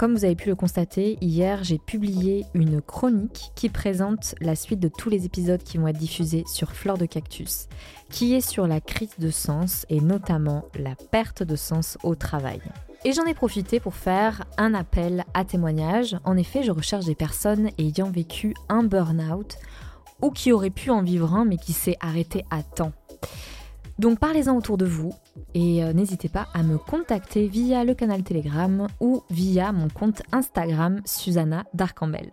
Comme 0.00 0.14
vous 0.14 0.24
avez 0.24 0.34
pu 0.34 0.48
le 0.48 0.54
constater, 0.54 1.18
hier 1.20 1.62
j'ai 1.62 1.76
publié 1.76 2.46
une 2.54 2.80
chronique 2.80 3.52
qui 3.54 3.68
présente 3.68 4.34
la 4.40 4.56
suite 4.56 4.80
de 4.80 4.88
tous 4.88 5.10
les 5.10 5.26
épisodes 5.26 5.62
qui 5.62 5.76
vont 5.76 5.88
être 5.88 5.98
diffusés 5.98 6.44
sur 6.46 6.72
Fleur 6.72 6.96
de 6.96 7.04
Cactus, 7.04 7.66
qui 8.08 8.32
est 8.32 8.40
sur 8.40 8.66
la 8.66 8.80
crise 8.80 9.18
de 9.18 9.28
sens 9.28 9.84
et 9.90 10.00
notamment 10.00 10.64
la 10.74 10.94
perte 10.94 11.42
de 11.42 11.54
sens 11.54 11.98
au 12.02 12.14
travail. 12.14 12.62
Et 13.04 13.12
j'en 13.12 13.26
ai 13.26 13.34
profité 13.34 13.78
pour 13.78 13.94
faire 13.94 14.46
un 14.56 14.72
appel 14.72 15.22
à 15.34 15.44
témoignage. 15.44 16.16
En 16.24 16.38
effet, 16.38 16.62
je 16.62 16.72
recherche 16.72 17.04
des 17.04 17.14
personnes 17.14 17.68
ayant 17.76 18.10
vécu 18.10 18.54
un 18.70 18.82
burn-out 18.82 19.58
ou 20.22 20.30
qui 20.30 20.50
auraient 20.50 20.70
pu 20.70 20.88
en 20.88 21.02
vivre 21.02 21.34
un 21.34 21.44
mais 21.44 21.58
qui 21.58 21.74
s'est 21.74 21.98
arrêté 22.00 22.46
à 22.50 22.62
temps. 22.62 22.92
Donc 24.00 24.18
parlez-en 24.18 24.56
autour 24.56 24.78
de 24.78 24.86
vous 24.86 25.12
et 25.52 25.84
euh, 25.84 25.92
n'hésitez 25.92 26.30
pas 26.30 26.48
à 26.54 26.62
me 26.62 26.78
contacter 26.78 27.48
via 27.48 27.84
le 27.84 27.92
canal 27.92 28.22
Telegram 28.22 28.86
ou 28.98 29.22
via 29.28 29.72
mon 29.72 29.88
compte 29.88 30.22
Instagram 30.32 31.02
Susanna 31.04 31.64
Darcambel. 31.74 32.32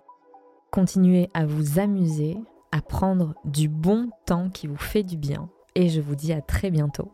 Continuez 0.71 1.29
à 1.33 1.45
vous 1.45 1.77
amuser, 1.77 2.37
à 2.71 2.79
prendre 2.81 3.33
du 3.43 3.67
bon 3.67 4.11
temps 4.25 4.49
qui 4.49 4.67
vous 4.67 4.77
fait 4.77 5.03
du 5.03 5.17
bien 5.17 5.49
et 5.75 5.89
je 5.89 5.99
vous 5.99 6.15
dis 6.15 6.31
à 6.31 6.39
très 6.39 6.71
bientôt. 6.71 7.11